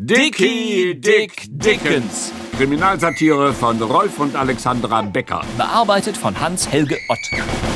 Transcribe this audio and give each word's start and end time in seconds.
Dicky 0.00 0.94
Dick 0.94 1.48
Dickens. 1.50 2.32
Kriminalsatire 2.56 3.52
von 3.52 3.82
Rolf 3.82 4.20
und 4.20 4.36
Alexandra 4.36 5.02
Becker. 5.02 5.40
Bearbeitet 5.56 6.16
von 6.16 6.38
Hans-Helge 6.38 6.96
Ott. 7.08 7.67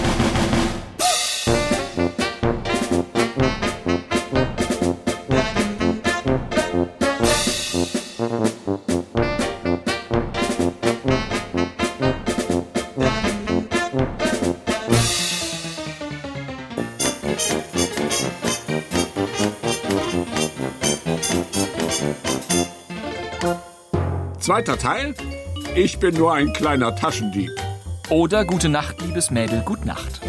Zweiter 24.62 24.79
Teil. 24.79 25.15
Ich 25.75 25.98
bin 25.98 26.15
nur 26.15 26.34
ein 26.34 26.52
kleiner 26.52 26.95
Taschendieb. 26.95 27.51
Oder 28.11 28.45
Gute 28.45 28.69
Nacht, 28.69 29.02
liebes 29.02 29.33
Mädel, 29.33 29.61
Gut 29.65 29.85
Nacht. 29.85 30.21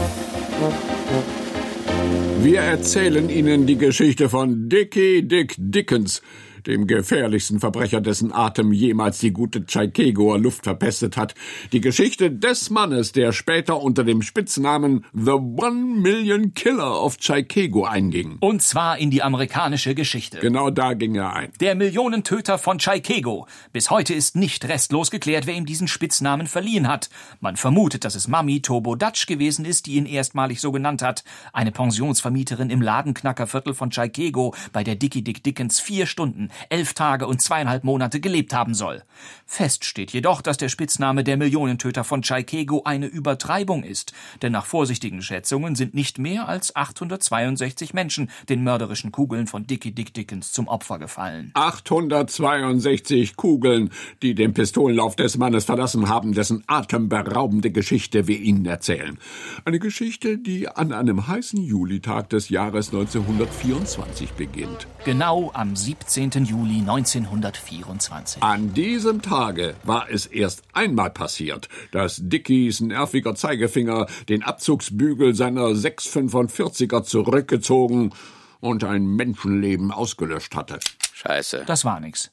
Wir 2.40 2.62
erzählen 2.62 3.30
Ihnen 3.30 3.68
die 3.68 3.78
Geschichte 3.78 4.30
von 4.30 4.70
Dickie 4.70 5.22
Dick 5.22 5.54
Dickens, 5.60 6.24
dem 6.68 6.88
gefährlichsten 6.88 7.60
Verbrecher, 7.60 8.02
dessen 8.02 8.34
Atem 8.34 8.74
jemals 8.74 9.20
die 9.20 9.32
gute 9.32 9.66
Tschaikegoer 9.66 10.40
Luft 10.40 10.64
verpestet 10.64 11.18
hat. 11.18 11.36
Die 11.72 11.82
Geschichte 11.82 12.32
des 12.32 12.70
Mannes, 12.70 13.12
der 13.12 13.32
später 13.32 13.82
unter 13.82 14.04
dem 14.04 14.22
Spitznamen 14.22 15.06
The 15.14 15.32
One 15.32 16.02
Million 16.02 16.54
Killer 16.54 17.02
of 17.02 17.18
Tschaikego 17.18 17.86
einging. 17.86 18.38
Und 18.40 18.62
zwar 18.62 18.98
in 18.98 19.12
die 19.12 19.24
amerikanische 19.24 19.96
Geschichte. 19.96 20.40
Genau 20.40 20.70
da 20.70 20.94
ging 20.94 21.16
er 21.16 21.34
ein. 21.34 21.52
Der 21.60 21.76
Millionentöter 21.76 22.58
von 22.58 22.80
Tschaikego. 22.80 23.48
Bis 23.72 23.90
heute 23.90 24.14
ist 24.14 24.36
nicht 24.36 24.68
restlos 24.68 25.12
geklärt, 25.12 25.48
wer 25.48 25.56
ihm 25.56 25.66
diesen 25.66 25.88
Spitznamen 25.88 26.48
verliehen 26.48 26.88
hat. 26.88 27.10
Man 27.40 27.56
vermutet, 27.56 28.06
dass 28.06 28.16
es 28.16 28.28
Mami 28.28 28.62
Turbo 28.62 28.96
Dutch 28.96 29.26
gewesen 29.28 29.66
ist, 29.66 29.86
die 29.86 29.96
ihn 29.96 30.06
erstmalig 30.06 30.62
so 30.62 30.72
genannt 30.72 31.02
hat. 31.02 31.24
Eine 31.52 31.72
Pensionsvermieterin 31.72 32.70
im 32.70 32.82
Ladenknackerviertel 32.82 33.74
von 33.74 33.90
Tschaikego, 33.90 34.54
bei 34.72 34.84
der 34.84 34.96
Dickie 34.96 35.24
Dick 35.24 35.44
Dickens 35.44 35.80
vier 35.80 36.06
Stunden, 36.06 36.50
elf 36.70 36.94
Tage 36.94 37.28
und 37.28 37.42
zweieinhalb 37.42 37.84
Monate 37.84 38.20
gelebt 38.20 38.54
haben 38.54 38.74
soll. 38.74 39.04
Fest 39.46 39.86
steht 39.86 40.12
jedoch, 40.12 40.42
dass 40.42 40.58
der 40.58 40.70
Spitzname 40.70 41.24
der 41.24 41.38
Millionentöter 41.38 42.04
von 42.04 42.22
Tschaikego 42.22 42.84
eine 42.86 43.06
Übertreibung 43.06 43.84
ist. 43.84 44.14
Denn 44.42 44.52
nach 44.52 44.66
vorsichtigen 44.66 45.22
Schätzungen 45.22 45.76
sind 45.76 45.94
nicht 45.94 46.18
mehr 46.18 46.48
als 46.48 46.76
862 46.76 47.94
Menschen 47.94 48.30
den 48.50 48.64
mörderischen 48.64 49.12
Kugeln 49.12 49.48
von 49.48 49.68
Dickie 49.68 49.92
Dick 49.92 50.14
Dickens 50.14 50.52
zum 50.52 50.68
Opfer 50.68 51.00
gefallen. 51.00 51.52
862 51.54 53.36
Kugeln, 53.36 53.92
die 54.22 54.36
den 54.36 54.54
Pistolenlauf 54.54 55.16
des 55.16 55.38
Mannes 55.38 55.66
verlassen 55.66 56.10
haben, 56.10 56.34
dessen 56.34 56.64
atemberaubende 56.68 57.72
Geschichte 57.72 58.28
wir 58.28 58.40
Ihnen 58.40 58.66
erzählen. 58.66 59.18
Eine 59.66 59.80
Geschichte, 59.80 60.38
die 60.38 60.68
an 60.68 60.94
einem 60.94 61.28
heißen 61.28 61.62
Julitag 61.62 62.30
des 62.30 62.50
Jahres 62.50 62.88
1924 62.88 64.32
beginnt. 64.34 64.88
Genau 65.06 65.52
am 65.54 65.76
17. 65.76 66.43
Juli 66.46 66.80
1924. 66.80 68.42
An 68.44 68.74
diesem 68.74 69.22
Tage 69.22 69.76
war 69.84 70.10
es 70.10 70.26
erst 70.26 70.64
einmal 70.74 71.10
passiert, 71.10 71.70
dass 71.92 72.20
Dickies 72.22 72.82
nerviger 72.82 73.36
Zeigefinger 73.36 74.08
den 74.30 74.44
Abzugsbügel 74.44 75.36
seiner 75.36 75.68
645er 75.68 77.04
zurückgezogen 77.04 78.14
und 78.60 78.84
ein 78.84 79.06
Menschenleben 79.06 79.92
ausgelöscht 79.92 80.56
hatte. 80.56 80.80
Scheiße. 81.14 81.64
Das 81.66 81.86
war 81.86 82.00
nix. 82.00 82.32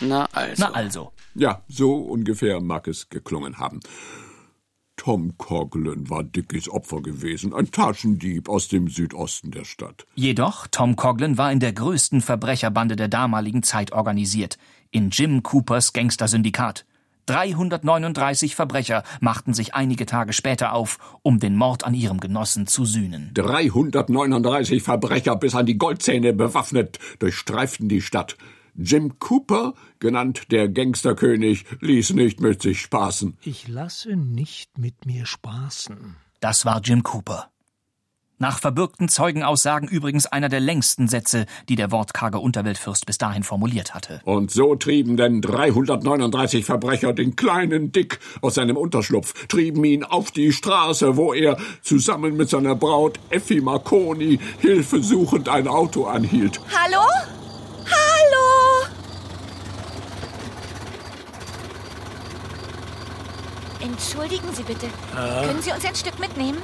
Na 0.00 0.26
also. 0.32 0.62
Na 0.62 0.72
also. 0.72 1.12
Ja, 1.34 1.62
so 1.68 1.96
ungefähr 1.96 2.60
mag 2.60 2.88
es 2.88 3.08
geklungen 3.08 3.58
haben. 3.58 3.80
Tom 4.98 5.38
Coughlin 5.38 6.10
war 6.10 6.24
Dickies 6.24 6.68
Opfer 6.68 7.00
gewesen, 7.00 7.54
ein 7.54 7.70
Taschendieb 7.70 8.48
aus 8.48 8.68
dem 8.68 8.88
Südosten 8.88 9.50
der 9.50 9.64
Stadt. 9.64 10.06
Jedoch, 10.14 10.66
Tom 10.66 10.96
Coughlin 10.96 11.38
war 11.38 11.50
in 11.50 11.60
der 11.60 11.72
größten 11.72 12.20
Verbrecherbande 12.20 12.96
der 12.96 13.08
damaligen 13.08 13.62
Zeit 13.62 13.92
organisiert, 13.92 14.58
in 14.90 15.08
Jim 15.08 15.42
Coopers 15.42 15.94
Gangstersyndikat. 15.94 16.84
339 17.26 18.56
Verbrecher 18.56 19.02
machten 19.20 19.54
sich 19.54 19.74
einige 19.74 20.06
Tage 20.06 20.32
später 20.32 20.72
auf, 20.72 20.98
um 21.22 21.38
den 21.38 21.56
Mord 21.56 21.84
an 21.84 21.94
ihrem 21.94 22.20
Genossen 22.20 22.66
zu 22.66 22.84
sühnen. 22.84 23.30
339 23.34 24.82
Verbrecher 24.82 25.36
bis 25.36 25.54
an 25.54 25.66
die 25.66 25.78
Goldzähne 25.78 26.32
bewaffnet 26.32 26.98
durchstreiften 27.18 27.88
die 27.88 28.00
Stadt. 28.00 28.36
Jim 28.80 29.18
Cooper, 29.18 29.74
genannt 29.98 30.52
der 30.52 30.68
Gangsterkönig, 30.68 31.64
ließ 31.80 32.14
nicht 32.14 32.40
mit 32.40 32.62
sich 32.62 32.80
spaßen. 32.80 33.36
Ich 33.42 33.66
lasse 33.66 34.14
nicht 34.14 34.78
mit 34.78 35.04
mir 35.04 35.26
spaßen. 35.26 36.14
Das 36.38 36.64
war 36.64 36.80
Jim 36.80 37.02
Cooper. 37.02 37.50
Nach 38.40 38.60
verbürgten 38.60 39.08
Zeugenaussagen 39.08 39.88
übrigens 39.88 40.26
einer 40.26 40.48
der 40.48 40.60
längsten 40.60 41.08
Sätze, 41.08 41.46
die 41.68 41.74
der 41.74 41.90
wortkarge 41.90 42.38
Unterweltfürst 42.38 43.04
bis 43.04 43.18
dahin 43.18 43.42
formuliert 43.42 43.94
hatte. 43.94 44.20
Und 44.22 44.52
so 44.52 44.76
trieben 44.76 45.16
denn 45.16 45.42
339 45.42 46.64
Verbrecher 46.64 47.12
den 47.12 47.34
kleinen 47.34 47.90
Dick 47.90 48.20
aus 48.42 48.54
seinem 48.54 48.76
Unterschlupf, 48.76 49.48
trieben 49.48 49.82
ihn 49.82 50.04
auf 50.04 50.30
die 50.30 50.52
Straße, 50.52 51.16
wo 51.16 51.34
er 51.34 51.58
zusammen 51.82 52.36
mit 52.36 52.48
seiner 52.48 52.76
Braut 52.76 53.18
Effi 53.30 53.60
Marconi 53.60 54.38
hilfesuchend 54.60 55.48
ein 55.48 55.66
Auto 55.66 56.04
anhielt. 56.04 56.60
Hallo? 56.72 57.02
Hallo? 57.90 58.86
Entschuldigen 63.80 64.52
Sie 64.54 64.62
bitte. 64.64 64.88
Können 65.14 65.62
Sie 65.62 65.70
uns 65.72 65.84
ein 65.84 65.94
Stück 65.94 66.18
mitnehmen? 66.18 66.60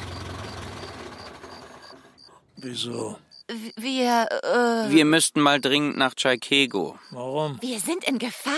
Wieso? 2.56 3.18
W- 3.48 3.72
Wir, 3.76 4.26
äh, 4.42 4.90
Wir 4.90 5.04
müssten 5.04 5.40
mal 5.40 5.60
dringend 5.60 5.96
nach 5.96 6.14
Tschaikego. 6.14 6.98
Warum? 7.10 7.60
wir 7.60 7.78
sind 7.78 8.04
in 8.04 8.18
Gefahr. 8.18 8.54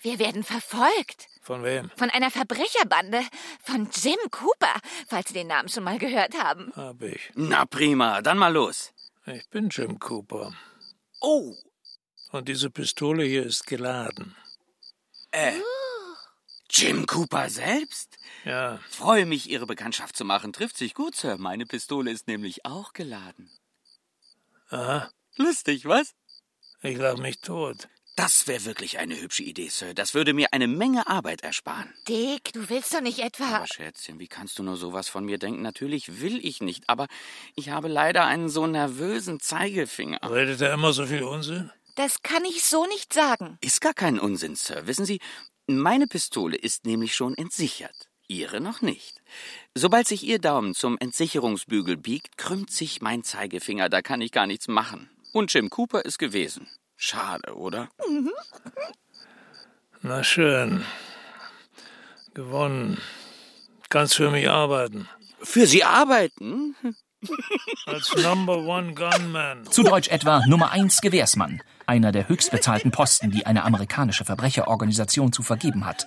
Wir 0.00 0.18
werden 0.18 0.42
verfolgt. 0.42 1.28
Von 1.42 1.62
wem? 1.64 1.90
Von 1.96 2.08
einer 2.10 2.30
Verbrecherbande. 2.30 3.20
Von 3.62 3.88
Jim 3.92 4.16
Cooper, 4.30 4.74
falls 5.06 5.28
Sie 5.28 5.34
den 5.34 5.48
Namen 5.48 5.68
schon 5.68 5.84
mal 5.84 5.98
gehört 5.98 6.34
haben. 6.42 6.72
Hab 6.76 7.02
ich. 7.02 7.30
Na 7.34 7.66
prima, 7.66 8.22
dann 8.22 8.38
mal 8.38 8.52
los. 8.52 8.92
Ich 9.26 9.48
bin 9.50 9.68
Jim 9.68 9.98
Cooper. 9.98 10.52
Oh, 11.20 11.54
Und 12.32 12.48
diese 12.48 12.70
Pistole 12.70 13.24
hier 13.24 13.44
ist 13.44 13.66
geladen. 13.66 14.34
äh. 15.30 15.52
Jim 16.74 17.04
Cooper 17.06 17.50
selbst? 17.50 18.16
Ja, 18.46 18.80
Freue 18.88 19.26
mich, 19.26 19.50
Ihre 19.50 19.66
Bekanntschaft 19.66 20.16
zu 20.16 20.24
machen. 20.24 20.54
Trifft 20.54 20.78
sich 20.78 20.94
gut, 20.94 21.14
Sir. 21.14 21.36
Meine 21.36 21.66
Pistole 21.66 22.10
ist 22.10 22.28
nämlich 22.28 22.64
auch 22.64 22.94
geladen. 22.94 23.50
aha. 24.70 25.10
Lustig, 25.36 25.84
was? 25.84 26.14
Ich 26.82 26.96
lach 26.96 27.18
mich 27.18 27.40
tot. 27.40 27.88
Das 28.16 28.46
wäre 28.46 28.64
wirklich 28.64 28.98
eine 28.98 29.20
hübsche 29.20 29.42
Idee, 29.42 29.68
Sir. 29.68 29.92
Das 29.94 30.14
würde 30.14 30.32
mir 30.32 30.48
eine 30.52 30.66
Menge 30.66 31.06
Arbeit 31.08 31.42
ersparen. 31.42 31.92
Dick, 32.08 32.52
du 32.54 32.68
willst 32.70 32.94
doch 32.94 33.00
nicht 33.02 33.18
etwa. 33.18 33.56
Aber 33.56 33.66
Schätzchen, 33.66 34.18
wie 34.18 34.28
kannst 34.28 34.58
du 34.58 34.62
nur 34.62 34.76
sowas 34.76 35.08
von 35.10 35.24
mir 35.26 35.38
denken? 35.38 35.60
Natürlich 35.62 36.20
will 36.22 36.42
ich 36.44 36.60
nicht, 36.62 36.88
aber 36.88 37.06
ich 37.54 37.68
habe 37.68 37.88
leider 37.88 38.24
einen 38.24 38.48
so 38.48 38.66
nervösen 38.66 39.40
Zeigefinger. 39.40 40.20
Redet 40.30 40.60
er 40.62 40.72
immer 40.72 40.92
so 40.94 41.06
viel 41.06 41.22
Unsinn? 41.22 41.70
Das 41.94 42.22
kann 42.22 42.44
ich 42.44 42.64
so 42.64 42.86
nicht 42.86 43.12
sagen. 43.12 43.58
Ist 43.60 43.80
gar 43.80 43.94
kein 43.94 44.18
Unsinn, 44.18 44.56
Sir. 44.56 44.86
Wissen 44.86 45.04
Sie, 45.04 45.20
meine 45.66 46.06
Pistole 46.06 46.56
ist 46.56 46.86
nämlich 46.86 47.14
schon 47.14 47.36
entsichert. 47.36 48.08
Ihre 48.28 48.60
noch 48.60 48.80
nicht. 48.80 49.20
Sobald 49.74 50.08
sich 50.08 50.24
Ihr 50.24 50.38
Daumen 50.38 50.74
zum 50.74 50.96
Entsicherungsbügel 50.98 51.98
biegt, 51.98 52.38
krümmt 52.38 52.70
sich 52.70 53.02
mein 53.02 53.24
Zeigefinger. 53.24 53.90
Da 53.90 54.00
kann 54.00 54.22
ich 54.22 54.32
gar 54.32 54.46
nichts 54.46 54.68
machen. 54.68 55.10
Und 55.32 55.52
Jim 55.52 55.68
Cooper 55.68 56.04
ist 56.04 56.18
gewesen. 56.18 56.66
Schade, 56.96 57.54
oder? 57.54 57.90
Na 60.00 60.24
schön. 60.24 60.84
Gewonnen. 62.32 63.00
Kannst 63.90 64.14
für 64.14 64.30
mich 64.30 64.48
arbeiten. 64.48 65.08
Für 65.42 65.66
Sie 65.66 65.84
arbeiten? 65.84 66.74
Als 67.86 68.14
Number 68.22 68.58
One 68.58 68.94
Gunman. 68.94 69.64
Zu 69.70 69.82
Deutsch 69.82 70.08
etwa 70.08 70.42
Nummer 70.46 70.72
1 70.72 71.00
Gewehrsmann, 71.00 71.60
einer 71.86 72.10
der 72.10 72.28
höchstbezahlten 72.28 72.90
Posten, 72.90 73.30
die 73.30 73.46
eine 73.46 73.64
amerikanische 73.64 74.24
Verbrecherorganisation 74.24 75.32
zu 75.32 75.42
vergeben 75.42 75.84
hat. 75.84 76.06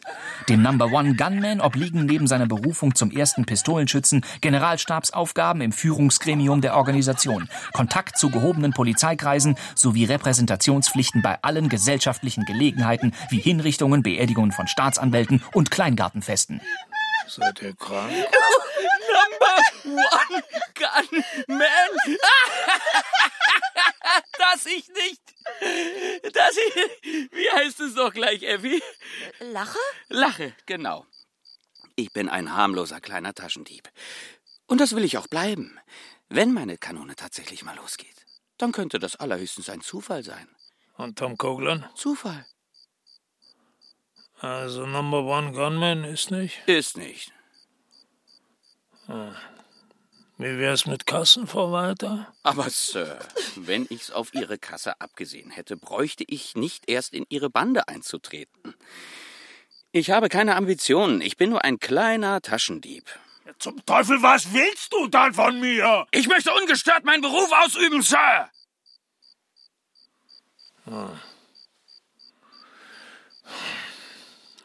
Dem 0.49 0.61
Number 0.61 0.91
One 0.91 1.15
Gunman 1.15 1.61
obliegen 1.61 2.05
neben 2.05 2.27
seiner 2.27 2.47
Berufung 2.47 2.95
zum 2.95 3.11
ersten 3.11 3.45
Pistolenschützen 3.45 4.25
Generalstabsaufgaben 4.41 5.61
im 5.61 5.71
Führungsgremium 5.71 6.61
der 6.61 6.75
Organisation, 6.75 7.49
Kontakt 7.73 8.17
zu 8.17 8.29
gehobenen 8.29 8.73
Polizeikreisen 8.73 9.55
sowie 9.73 10.05
Repräsentationspflichten 10.05 11.21
bei 11.21 11.37
allen 11.41 11.69
gesellschaftlichen 11.69 12.45
Gelegenheiten 12.45 13.13
wie 13.29 13.39
Hinrichtungen, 13.39 14.03
Beerdigungen 14.03 14.51
von 14.51 14.67
Staatsanwälten 14.67 15.41
und 15.53 15.71
Kleingartenfesten. 15.71 16.61
Seid 17.27 17.61
ihr 17.61 17.75
krank? 17.75 18.11
Number 19.15 19.55
one 19.83 20.43
gunman. 20.75 21.89
dass 24.37 24.65
ich 24.65 24.87
nicht. 24.89 26.35
Dass 26.35 26.57
ich. 26.57 26.75
Wie 27.31 27.51
heißt 27.51 27.79
es 27.79 27.95
doch 27.95 28.13
gleich, 28.13 28.43
Effi? 28.43 28.81
Lache? 29.39 29.79
Lache, 30.09 30.53
genau. 30.65 31.05
Ich 31.95 32.11
bin 32.11 32.29
ein 32.29 32.53
harmloser 32.53 32.99
kleiner 32.99 33.33
Taschendieb. 33.33 33.89
Und 34.67 34.81
das 34.81 34.95
will 34.95 35.03
ich 35.03 35.17
auch 35.17 35.27
bleiben. 35.27 35.79
Wenn 36.27 36.53
meine 36.53 36.77
Kanone 36.77 37.15
tatsächlich 37.15 37.63
mal 37.63 37.75
losgeht, 37.75 38.25
dann 38.57 38.71
könnte 38.71 38.99
das 38.99 39.15
allerhöchstens 39.15 39.69
ein 39.69 39.81
Zufall 39.81 40.23
sein. 40.23 40.47
Und 40.97 41.17
Tom 41.17 41.37
Coughlin? 41.37 41.85
Zufall. 41.95 42.45
Also 44.39 44.85
Number 44.85 45.23
One 45.23 45.53
Gunman 45.53 46.03
ist 46.03 46.29
nicht? 46.29 46.59
Ist 46.67 46.97
nicht. 46.97 47.31
Wie 50.37 50.57
wär's 50.59 50.85
mit 50.85 51.05
Kassenverwalter? 51.05 52.33
Aber 52.43 52.69
Sir, 52.69 53.19
wenn 53.55 53.85
ich's 53.89 54.11
auf 54.11 54.33
Ihre 54.33 54.57
Kasse 54.57 54.99
abgesehen 54.99 55.51
hätte, 55.51 55.77
bräuchte 55.77 56.25
ich 56.27 56.55
nicht 56.55 56.89
erst 56.89 57.13
in 57.13 57.25
Ihre 57.29 57.49
Bande 57.49 57.87
einzutreten. 57.87 58.75
Ich 59.91 60.11
habe 60.11 60.27
keine 60.27 60.55
Ambitionen. 60.57 61.21
Ich 61.21 61.37
bin 61.37 61.51
nur 61.51 61.63
ein 61.63 61.79
kleiner 61.79 62.41
Taschendieb. 62.41 63.05
Zum 63.59 63.85
Teufel, 63.85 64.21
was 64.21 64.51
willst 64.51 64.91
du 64.91 65.07
dann 65.07 65.33
von 65.33 65.59
mir? 65.61 66.05
Ich 66.11 66.27
möchte 66.27 66.51
ungestört 66.51 67.05
meinen 67.05 67.21
Beruf 67.21 67.49
ausüben, 67.63 68.01
Sir. 68.01 68.49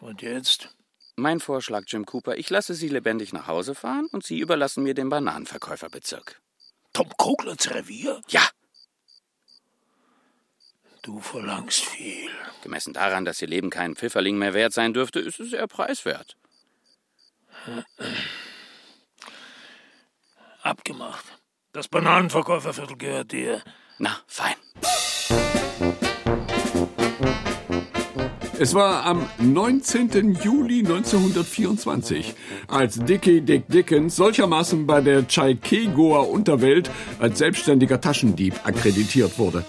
Und 0.01 0.23
jetzt? 0.23 0.75
Mein 1.17 1.41
Vorschlag, 1.41 1.85
Jim 1.87 2.07
Cooper, 2.07 2.37
ich 2.37 2.49
lasse 2.51 2.75
Sie 2.75 2.89
lebendig 2.89 3.33
nach 3.33 3.47
Hause 3.47 3.75
fahren 3.75 4.07
und 4.13 4.25
Sie 4.25 4.39
überlassen 4.39 4.83
mir 4.83 4.95
den 4.95 5.11
Bananenverkäuferbezirk. 5.11 6.41
Tom 6.93 7.09
Coughlins 7.17 7.71
Revier? 7.73 8.21
Ja, 8.29 8.49
Du 11.03 11.19
verlangst 11.21 11.81
viel. 11.87 12.31
gemessen 12.63 12.93
daran, 12.93 13.25
dass 13.25 13.41
Ihr 13.41 13.49
Leben 13.49 13.71
kein 13.71 13.97
Pfifferling 13.97 14.37
mehr 14.37 14.53
wert 14.53 14.75
sein 14.75 14.93
dürfte, 14.93 15.19
ist 15.19 15.41
es 15.41 15.51
sehr 15.51 15.67
preiswert. 15.67 16.37
Abgemacht. 20.63 21.25
Das 21.73 21.89
Bananenverkäuferviertel 21.89 22.97
gehört 22.99 23.33
dir. 23.33 23.63
Na, 23.99 24.21
fein. 24.27 24.57
Es 28.63 28.75
war 28.75 29.07
am 29.07 29.27
19. 29.39 30.35
Juli 30.35 30.81
1924, 30.81 32.35
als 32.69 32.99
Dickie 32.99 33.41
Dick 33.41 33.67
Dickens 33.69 34.17
solchermaßen 34.17 34.87
bei 34.87 35.01
der 35.01 35.27
Chaikegoer 35.27 36.29
Unterwelt 36.29 36.91
als 37.21 37.39
selbstständiger 37.39 38.03
Taschendieb 38.03 38.55
akkreditiert 38.65 39.39
wurde. 39.39 39.65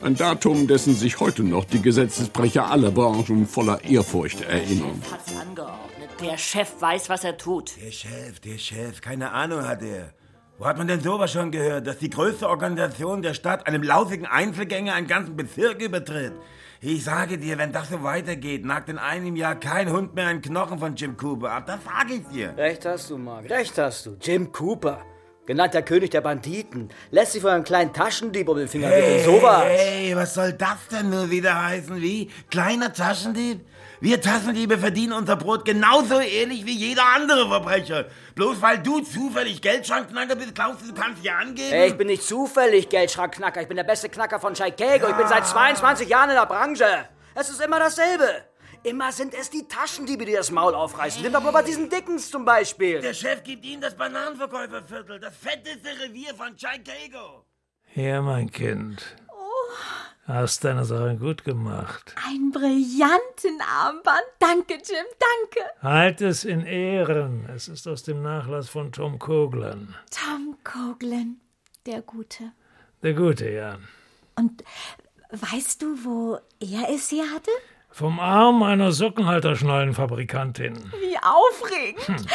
Ein 0.00 0.16
Datum, 0.16 0.66
dessen 0.66 0.96
sich 0.96 1.20
heute 1.20 1.44
noch 1.44 1.64
die 1.64 1.80
Gesetzesbrecher 1.80 2.68
aller 2.68 2.90
Branchen 2.90 3.46
voller 3.46 3.84
Ehrfurcht 3.84 4.40
erinnern. 4.40 5.00
Hat's 5.08 5.32
angeordnet. 5.40 6.10
Der 6.20 6.36
Chef 6.36 6.72
weiß, 6.80 7.08
was 7.08 7.22
er 7.22 7.36
tut. 7.36 7.70
Der 7.80 7.92
Chef, 7.92 8.40
der 8.40 8.58
Chef, 8.58 9.00
keine 9.00 9.30
Ahnung 9.30 9.62
hat 9.62 9.80
er. 9.82 10.12
Wo 10.56 10.66
hat 10.66 10.78
man 10.78 10.86
denn 10.86 11.00
sowas 11.00 11.32
schon 11.32 11.50
gehört, 11.50 11.84
dass 11.88 11.98
die 11.98 12.10
größte 12.10 12.48
Organisation 12.48 13.22
der 13.22 13.34
Stadt 13.34 13.66
einem 13.66 13.82
lausigen 13.82 14.24
Einzelgänger 14.24 14.94
einen 14.94 15.08
ganzen 15.08 15.36
Bezirk 15.36 15.82
übertritt? 15.82 16.32
Ich 16.80 17.02
sage 17.02 17.38
dir, 17.38 17.58
wenn 17.58 17.72
das 17.72 17.88
so 17.88 18.04
weitergeht, 18.04 18.64
nagt 18.64 18.88
in 18.88 18.98
einem 18.98 19.34
Jahr 19.34 19.56
kein 19.56 19.90
Hund 19.90 20.14
mehr 20.14 20.28
einen 20.28 20.42
Knochen 20.42 20.78
von 20.78 20.94
Jim 20.94 21.16
Cooper 21.16 21.50
ab. 21.50 21.66
Das 21.66 21.80
sage 21.82 22.14
ich 22.14 22.26
dir. 22.28 22.54
Recht 22.56 22.86
hast 22.86 23.10
du, 23.10 23.18
Mark. 23.18 23.50
Recht 23.50 23.76
hast 23.78 24.06
du. 24.06 24.16
Jim 24.20 24.52
Cooper. 24.52 25.00
Genannt 25.44 25.74
der 25.74 25.82
König 25.82 26.10
der 26.10 26.20
Banditen. 26.20 26.88
Lässt 27.10 27.32
sich 27.32 27.42
von 27.42 27.50
einem 27.50 27.64
kleinen 27.64 27.92
Taschendieb 27.92 28.48
um 28.48 28.56
den 28.56 28.68
Finger 28.68 28.90
wickeln. 28.90 29.24
Sowas. 29.24 29.64
Hey, 29.64 30.14
was 30.14 30.34
soll 30.34 30.52
das 30.52 30.86
denn 30.90 31.10
nur 31.10 31.30
wieder 31.30 31.66
heißen? 31.66 32.00
Wie? 32.00 32.30
Kleiner 32.48 32.92
Taschendieb? 32.92 33.60
Wir 34.04 34.20
Taschendiebe 34.20 34.76
verdienen 34.76 35.14
unser 35.14 35.34
Brot 35.34 35.64
genauso 35.64 36.20
ehrlich 36.20 36.66
wie 36.66 36.76
jeder 36.76 37.06
andere 37.14 37.48
Verbrecher. 37.48 38.04
Bloß 38.34 38.60
weil 38.60 38.82
du 38.82 39.00
zufällig 39.00 39.62
Geldschrankknacker 39.62 40.36
bist, 40.36 40.54
glaubst 40.54 40.82
du, 40.82 40.88
du 40.88 40.92
kannst 40.92 41.22
hier 41.22 41.34
angeben? 41.34 41.72
Ey, 41.72 41.88
ich 41.88 41.96
bin 41.96 42.08
nicht 42.08 42.22
zufällig 42.22 42.90
Geldschrankknacker. 42.90 43.62
Ich 43.62 43.66
bin 43.66 43.78
der 43.78 43.84
beste 43.84 44.10
Knacker 44.10 44.38
von 44.38 44.54
Chicago. 44.54 45.08
Ich 45.08 45.16
bin 45.16 45.26
seit 45.26 45.46
22 45.46 46.06
Jahren 46.06 46.28
in 46.28 46.36
der 46.36 46.44
Branche. 46.44 46.84
Es 47.34 47.48
ist 47.48 47.62
immer 47.62 47.78
dasselbe. 47.78 48.44
Immer 48.82 49.10
sind 49.10 49.32
es 49.32 49.48
die 49.48 49.66
Taschendiebe, 49.66 50.26
die 50.26 50.34
das 50.34 50.50
Maul 50.50 50.74
aufreißen. 50.74 51.22
Nimm 51.22 51.32
doch 51.32 51.42
mal 51.42 51.52
bei 51.52 51.62
diesen 51.62 51.88
Dickens 51.88 52.30
zum 52.30 52.44
Beispiel. 52.44 53.00
Der 53.00 53.14
Chef 53.14 53.42
gibt 53.42 53.64
Ihnen 53.64 53.80
das 53.80 53.96
Bananenverkäuferviertel, 53.96 55.18
das 55.18 55.34
fetteste 55.34 55.88
Revier 56.04 56.34
von 56.34 56.54
Chicago. 56.58 57.46
Hier, 57.86 58.20
mein 58.20 58.50
Kind. 58.50 59.16
Hast 60.26 60.64
deine 60.64 60.86
Sache 60.86 61.16
gut 61.16 61.44
gemacht. 61.44 62.14
Ein 62.26 62.50
brillanten 62.50 63.60
Armband. 63.60 64.24
Danke, 64.38 64.74
Jim, 64.74 65.04
danke. 65.18 65.70
Halt 65.82 66.22
es 66.22 66.44
in 66.44 66.64
Ehren. 66.64 67.46
Es 67.54 67.68
ist 67.68 67.86
aus 67.86 68.04
dem 68.04 68.22
Nachlass 68.22 68.70
von 68.70 68.90
Tom 68.90 69.18
Coughlin. 69.18 69.94
Tom 70.10 70.56
Coughlin, 70.64 71.40
der 71.84 72.00
Gute. 72.00 72.52
Der 73.02 73.12
Gute, 73.12 73.50
ja. 73.50 73.76
Und 74.34 74.64
weißt 75.30 75.82
du, 75.82 76.04
wo 76.04 76.38
er 76.58 76.88
es 76.88 77.10
hier 77.10 77.30
hatte? 77.30 77.50
Vom 77.90 78.18
Arm 78.18 78.62
einer 78.62 78.92
Sockenhalterschnallenfabrikantin. 78.92 80.74
Wie 80.74 81.18
aufregend. 81.18 82.26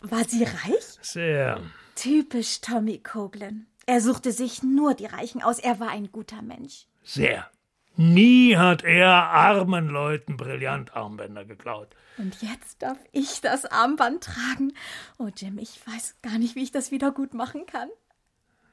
War 0.00 0.24
sie 0.24 0.44
reich? 0.44 0.98
Sehr. 1.02 1.60
Typisch 1.94 2.62
Tommy 2.62 3.00
Coughlin. 3.00 3.66
Er 3.84 4.00
suchte 4.00 4.32
sich 4.32 4.62
nur 4.62 4.94
die 4.94 5.04
Reichen 5.04 5.42
aus. 5.42 5.58
Er 5.58 5.78
war 5.78 5.90
ein 5.90 6.10
guter 6.10 6.40
Mensch. 6.40 6.86
Sehr. 7.04 7.48
Nie 7.96 8.56
hat 8.56 8.82
er 8.82 9.08
armen 9.08 9.88
Leuten 9.88 10.36
Brillantarmbänder 10.36 11.44
geklaut. 11.44 11.94
Und 12.18 12.42
jetzt 12.42 12.82
darf 12.82 12.98
ich 13.12 13.40
das 13.40 13.66
Armband 13.66 14.24
tragen. 14.24 14.72
Oh, 15.18 15.28
Jim, 15.36 15.58
ich 15.58 15.80
weiß 15.86 16.16
gar 16.22 16.38
nicht, 16.38 16.56
wie 16.56 16.62
ich 16.64 16.72
das 16.72 16.90
wieder 16.90 17.12
gut 17.12 17.34
machen 17.34 17.66
kann. 17.66 17.88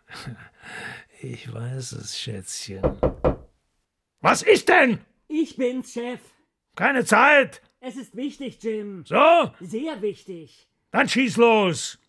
Ich 1.23 1.53
weiß 1.53 1.91
es, 1.91 2.19
Schätzchen. 2.19 2.81
Was 4.21 4.41
ist 4.41 4.69
denn? 4.69 4.99
Ich 5.27 5.55
bin's, 5.55 5.93
Chef. 5.93 6.19
Keine 6.75 7.05
Zeit. 7.05 7.61
Es 7.79 7.95
ist 7.95 8.15
wichtig, 8.15 8.57
Jim. 8.63 9.05
So, 9.05 9.51
Sehr 9.59 10.01
wichtig. 10.01 10.67
dann 10.89 11.07
schieß 11.07 11.37
los. 11.37 11.99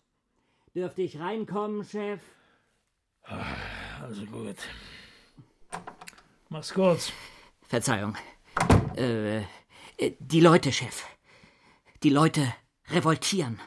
Dürfte 0.73 1.03
ich 1.03 1.19
reinkommen, 1.19 1.83
Chef? 1.85 2.21
Also 4.01 4.25
gut. 4.25 4.57
Mach's 6.53 6.71
kurz. 6.71 7.11
Verzeihung. 7.63 8.15
Äh, 8.95 9.39
äh, 9.39 9.43
die 10.19 10.39
Leute, 10.39 10.71
Chef. 10.71 11.03
Die 12.03 12.11
Leute 12.11 12.53
revoltieren. 12.91 13.59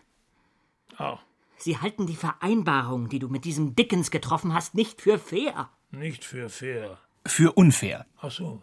Oh, 0.96 1.18
Sie 1.56 1.78
halten 1.78 2.06
die 2.06 2.14
Vereinbarung, 2.14 3.08
die 3.08 3.18
du 3.18 3.28
mit 3.28 3.44
diesem 3.44 3.74
Dickens 3.74 4.12
getroffen 4.12 4.54
hast, 4.54 4.76
nicht 4.76 5.00
für 5.00 5.18
fair. 5.18 5.68
nicht 5.90 6.24
für 6.24 6.48
fair. 6.48 6.98
Für 7.26 7.50
unfair. 7.54 8.06
Ach 8.20 8.30
so, 8.30 8.62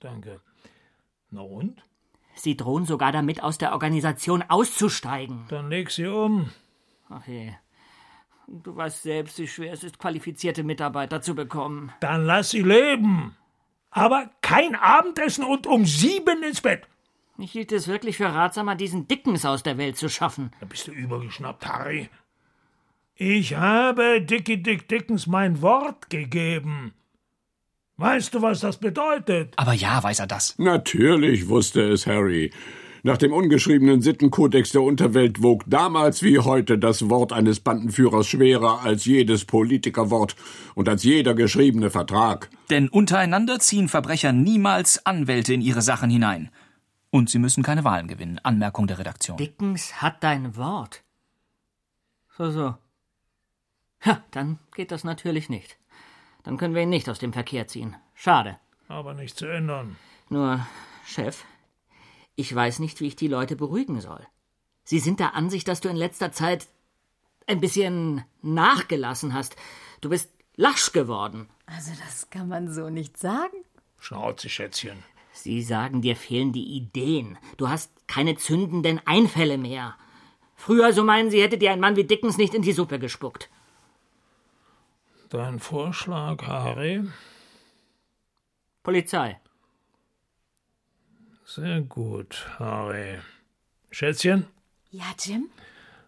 danke. 0.00 0.42
Na 1.30 1.40
und? 1.40 1.82
Sie 2.34 2.58
drohen 2.58 2.84
sogar 2.84 3.10
damit, 3.10 3.42
aus 3.42 3.56
der 3.56 3.72
Organisation 3.72 4.42
auszusteigen. 4.42 5.46
Dann 5.48 5.70
leg 5.70 5.90
sie 5.90 6.08
um. 6.08 6.50
Ach 7.08 7.26
je. 7.26 7.54
Du 8.48 8.76
weißt 8.76 9.02
selbst, 9.02 9.38
wie 9.38 9.48
schwer 9.48 9.72
es 9.72 9.82
ist, 9.82 9.98
qualifizierte 9.98 10.62
Mitarbeiter 10.62 11.22
zu 11.22 11.34
bekommen. 11.34 11.90
Dann 12.00 12.26
lass 12.26 12.50
sie 12.50 12.60
leben. 12.60 13.34
Aber 13.92 14.30
kein 14.40 14.74
Abendessen 14.74 15.44
und 15.44 15.66
um 15.66 15.86
sieben 15.86 16.42
ins 16.42 16.60
Bett. 16.60 16.88
Ich 17.38 17.52
hielt 17.52 17.72
es 17.72 17.88
wirklich 17.88 18.16
für 18.16 18.26
ratsamer, 18.26 18.74
diesen 18.74 19.06
Dickens 19.06 19.44
aus 19.44 19.62
der 19.62 19.78
Welt 19.78 19.96
zu 19.96 20.08
schaffen. 20.08 20.50
Da 20.60 20.66
bist 20.66 20.86
du 20.86 20.92
übergeschnappt, 20.92 21.66
Harry. 21.66 22.08
Ich 23.14 23.54
habe 23.54 24.22
Dickie 24.22 24.62
Dick 24.62 24.88
Dickens 24.88 25.26
mein 25.26 25.60
Wort 25.60 26.10
gegeben. 26.10 26.94
Weißt 27.98 28.34
du, 28.34 28.42
was 28.42 28.60
das 28.60 28.78
bedeutet? 28.78 29.52
Aber 29.56 29.74
ja, 29.74 30.02
weiß 30.02 30.20
er 30.20 30.26
das. 30.26 30.58
Natürlich 30.58 31.48
wusste 31.48 31.82
es 31.82 32.06
Harry. 32.06 32.50
Nach 33.04 33.16
dem 33.16 33.32
ungeschriebenen 33.32 34.00
Sittenkodex 34.00 34.70
der 34.70 34.82
Unterwelt 34.82 35.42
wog 35.42 35.64
damals 35.66 36.22
wie 36.22 36.38
heute 36.38 36.78
das 36.78 37.10
Wort 37.10 37.32
eines 37.32 37.58
Bandenführers 37.58 38.28
schwerer 38.28 38.82
als 38.82 39.06
jedes 39.06 39.44
Politikerwort 39.44 40.36
und 40.76 40.88
als 40.88 41.02
jeder 41.02 41.34
geschriebene 41.34 41.90
Vertrag. 41.90 42.48
Denn 42.70 42.88
untereinander 42.88 43.58
ziehen 43.58 43.88
Verbrecher 43.88 44.32
niemals 44.32 45.04
Anwälte 45.04 45.52
in 45.52 45.62
ihre 45.62 45.82
Sachen 45.82 46.10
hinein. 46.10 46.50
Und 47.10 47.28
sie 47.28 47.40
müssen 47.40 47.64
keine 47.64 47.82
Wahlen 47.82 48.06
gewinnen. 48.06 48.38
Anmerkung 48.44 48.86
der 48.86 49.00
Redaktion. 49.00 49.36
Dickens 49.36 50.00
hat 50.00 50.22
dein 50.22 50.56
Wort. 50.56 51.02
So, 52.38 52.52
so. 52.52 52.76
Ha, 54.06 54.22
dann 54.30 54.60
geht 54.76 54.92
das 54.92 55.02
natürlich 55.02 55.48
nicht. 55.48 55.76
Dann 56.44 56.56
können 56.56 56.76
wir 56.76 56.82
ihn 56.82 56.88
nicht 56.88 57.08
aus 57.08 57.18
dem 57.18 57.32
Verkehr 57.32 57.66
ziehen. 57.66 57.96
Schade. 58.14 58.58
Aber 58.86 59.12
nicht 59.12 59.36
zu 59.36 59.46
ändern. 59.46 59.96
Nur, 60.28 60.64
Chef, 61.04 61.44
ich 62.34 62.54
weiß 62.54 62.78
nicht, 62.78 63.00
wie 63.00 63.06
ich 63.08 63.16
die 63.16 63.28
Leute 63.28 63.56
beruhigen 63.56 64.00
soll. 64.00 64.26
Sie 64.84 64.98
sind 64.98 65.20
der 65.20 65.34
Ansicht, 65.34 65.68
dass 65.68 65.80
du 65.80 65.88
in 65.88 65.96
letzter 65.96 66.32
Zeit 66.32 66.66
ein 67.46 67.60
bisschen 67.60 68.24
nachgelassen 68.42 69.34
hast. 69.34 69.56
Du 70.00 70.08
bist 70.08 70.30
lasch 70.56 70.92
geworden. 70.92 71.48
Also 71.66 71.92
das 72.04 72.30
kann 72.30 72.48
man 72.48 72.72
so 72.72 72.90
nicht 72.90 73.18
sagen. 73.18 73.56
Schnauze, 73.98 74.48
Schätzchen. 74.48 75.04
Sie 75.32 75.62
sagen, 75.62 76.02
dir 76.02 76.16
fehlen 76.16 76.52
die 76.52 76.76
Ideen. 76.76 77.38
Du 77.56 77.68
hast 77.68 77.90
keine 78.06 78.36
zündenden 78.36 79.00
Einfälle 79.06 79.58
mehr. 79.58 79.96
Früher, 80.56 80.92
so 80.92 81.02
meinen 81.02 81.30
Sie, 81.30 81.40
hätte 81.42 81.58
dir 81.58 81.72
ein 81.72 81.80
Mann 81.80 81.96
wie 81.96 82.04
Dickens 82.04 82.36
nicht 82.36 82.54
in 82.54 82.62
die 82.62 82.72
Suppe 82.72 82.98
gespuckt. 82.98 83.48
Dein 85.30 85.58
Vorschlag, 85.58 86.42
Harry? 86.46 87.08
Polizei. 88.82 89.40
Sehr 91.54 91.82
gut, 91.82 92.46
Harry. 92.58 93.18
Schätzchen, 93.90 94.46
Ja, 94.90 95.04
Jim? 95.22 95.50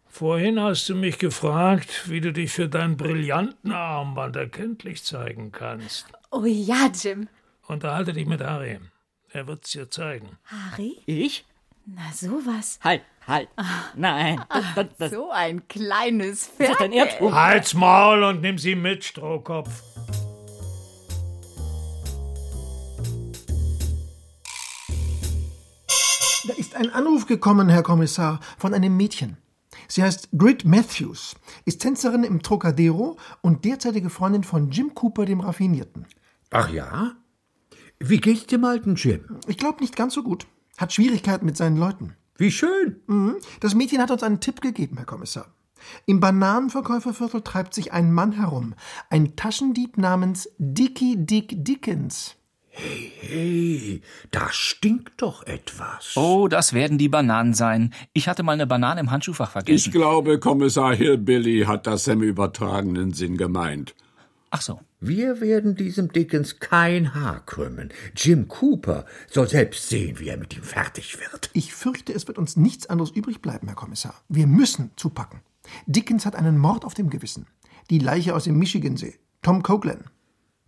vorhin 0.09 0.59
hast 0.59 0.89
du 0.89 0.95
mich 0.95 1.19
gefragt, 1.19 2.09
wie 2.09 2.23
du 2.23 2.33
dich 2.33 2.51
für 2.51 2.67
dein 2.67 2.97
Brillantenarmband 2.97 4.37
erkenntlich 4.37 5.05
zeigen 5.05 5.53
kannst. 5.53 6.07
Oh 6.31 6.47
ja, 6.47 6.91
Jim. 6.95 7.29
Unterhalte 7.67 8.15
dich 8.15 8.25
mit 8.25 8.41
Harry. 8.41 8.81
Er 9.33 9.47
wird's 9.47 9.73
dir 9.73 9.91
zeigen. 9.91 10.39
Harry? 10.45 10.97
Ich? 11.05 11.45
Na 11.85 12.11
sowas. 12.15 12.79
Halt, 12.83 13.03
halt. 13.27 13.51
Nein, 13.97 14.43
das, 14.49 14.65
das, 14.75 14.87
das, 14.97 15.13
So 15.13 15.31
ein 15.31 15.69
kleines 15.69 16.47
ist 16.47 16.53
Pferd. 16.57 17.21
Halt's 17.21 17.75
Maul 17.75 18.23
und 18.23 18.41
nimm 18.41 18.57
sie 18.57 18.77
mit, 18.77 19.05
Strohkopf. 19.05 19.83
Ein 26.85 26.95
Anruf 26.95 27.27
gekommen, 27.27 27.69
Herr 27.69 27.83
Kommissar, 27.83 28.41
von 28.59 28.75
einem 28.75 28.97
Mädchen. 28.97 29.39
Sie 29.89 30.03
heißt 30.03 30.29
Grit 30.37 30.65
Matthews, 30.65 31.35
ist 31.65 31.81
Tänzerin 31.81 32.25
im 32.25 32.43
Trocadero 32.43 33.17
und 33.41 33.65
derzeitige 33.65 34.11
Freundin 34.11 34.45
von 34.45 34.71
Jim 34.71 34.95
Cooper, 34.95 35.25
dem 35.25 35.41
Raffinierten. 35.41 36.07
Ach 36.51 36.71
ja? 36.71 37.13
Wie 37.99 38.19
geht's 38.19 38.47
dem 38.47 38.65
alten 38.65 38.97
Jim? 38.97 39.39
Ich 39.47 39.57
glaube 39.57 39.81
nicht 39.81 39.97
ganz 39.97 40.15
so 40.15 40.23
gut. 40.23 40.47
Hat 40.77 40.93
Schwierigkeiten 40.93 41.47
mit 41.47 41.57
seinen 41.57 41.77
Leuten. 41.77 42.17
Wie 42.37 42.51
schön. 42.51 43.01
Mhm. 43.07 43.37
Das 43.61 43.75
Mädchen 43.75 44.01
hat 44.01 44.11
uns 44.11 44.23
einen 44.23 44.41
Tipp 44.41 44.61
gegeben, 44.61 44.97
Herr 44.97 45.07
Kommissar. 45.07 45.47
Im 46.07 46.21
Bananenverkäuferviertel 46.21 47.43
treibt 47.43 47.75
sich 47.75 47.93
ein 47.93 48.13
Mann 48.13 48.33
herum, 48.33 48.75
ein 49.11 49.37
Taschendieb 49.37 49.99
namens 49.99 50.49
Dickie 50.59 51.17
Dick 51.17 51.65
Dickens. 51.65 52.37
Hey, 52.77 54.03
da 54.33 54.49
stinkt 54.51 55.23
doch 55.23 55.47
etwas. 55.47 56.17
Oh, 56.17 56.49
das 56.49 56.73
werden 56.73 56.99
die 56.99 57.09
Bananen 57.09 57.55
sein. 57.55 57.95
Ich 58.13 58.29
hatte 58.29 58.43
mal 58.43 58.53
eine 58.53 58.67
Banane 58.67 59.01
im 59.01 59.13
Handschuhfach 59.13 59.51
vergessen. 59.51 59.77
Ich 59.77 59.93
glaube, 59.93 60.41
Kommissar 60.41 60.95
Hillbilly 60.95 61.65
hat 61.67 61.87
das 61.87 62.09
im 62.09 62.23
übertragenen 62.23 63.13
Sinn 63.13 63.37
gemeint. 63.37 63.95
Ach 64.51 64.61
so. 64.61 64.81
Wir 65.01 65.41
werden 65.41 65.77
diesem 65.77 66.13
Dickens 66.13 66.59
kein 66.59 67.15
Haar 67.15 67.45
krümmen. 67.47 67.93
Jim 68.17 68.49
Cooper 68.49 69.05
soll 69.31 69.49
selbst 69.49 69.89
sehen, 69.89 70.19
wie 70.19 70.29
er 70.29 70.37
mit 70.37 70.57
ihm 70.57 70.63
fertig 70.63 71.19
wird. 71.21 71.51
Ich 71.53 71.75
fürchte, 71.75 72.13
es 72.13 72.27
wird 72.27 72.39
uns 72.39 72.57
nichts 72.57 72.87
anderes 72.89 73.11
übrig 73.11 73.41
bleiben, 73.41 73.69
Herr 73.69 73.77
Kommissar. 73.77 74.15
Wir 74.29 74.47
müssen 74.47 74.91
zupacken. 74.97 75.41
Dickens 75.87 76.27
hat 76.27 76.37
einen 76.37 76.59
Mord 76.59 76.85
auf 76.85 76.95
dem 76.95 77.11
Gewissen. 77.11 77.47
Die 77.91 77.99
Leiche 77.99 78.35
aus 78.35 78.45
dem 78.45 78.59
Michigansee. 78.59 79.19
Tom 79.43 79.63
Coughlin. 79.63 80.05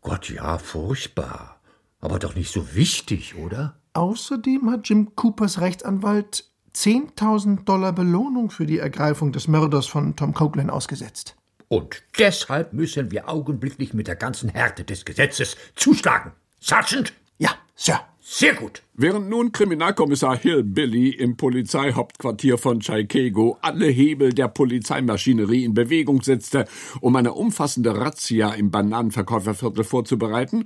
Gott, 0.03 0.29
ja, 0.31 0.59
furchtbar. 0.59 1.56
Aber 2.01 2.19
doch 2.19 2.35
nicht 2.35 2.53
so 2.53 2.75
wichtig, 2.75 3.35
oder? 3.37 3.81
Außerdem 3.95 4.71
hat 4.71 4.89
Jim 4.89 5.15
Coopers 5.17 5.61
Rechtsanwalt 5.61 6.45
10.000 6.75 7.65
Dollar 7.65 7.93
Belohnung 7.93 8.51
für 8.51 8.67
die 8.67 8.79
Ergreifung 8.79 9.33
des 9.33 9.49
Mörders 9.49 9.87
von 9.87 10.15
Tom 10.15 10.35
Coughlin 10.35 10.69
ausgesetzt. 10.69 11.37
Und 11.69 12.03
deshalb 12.19 12.73
müssen 12.73 13.11
wir 13.11 13.29
augenblicklich 13.29 13.95
mit 13.95 14.07
der 14.07 14.17
ganzen 14.17 14.51
Härte 14.51 14.85
des 14.85 15.05
Gesetzes 15.05 15.57
zuschlagen. 15.75 16.33
Sergeant? 16.61 17.13
Ja, 17.39 17.51
Sir. 17.75 18.01
Sehr 18.21 18.55
gut. 18.55 18.83
Während 18.99 19.29
nun 19.29 19.53
Kriminalkommissar 19.53 20.39
Hillbilly 20.39 21.11
im 21.11 21.37
Polizeihauptquartier 21.37 22.57
von 22.57 22.81
Chicago 22.81 23.59
alle 23.61 23.89
Hebel 23.89 24.33
der 24.33 24.49
Polizeimaschinerie 24.49 25.65
in 25.65 25.75
Bewegung 25.75 26.23
setzte, 26.23 26.65
um 27.03 27.15
eine 27.15 27.35
umfassende 27.35 27.95
Razzia 27.95 28.55
im 28.55 28.71
Bananenverkäuferviertel 28.71 29.85
vorzubereiten, 29.85 30.65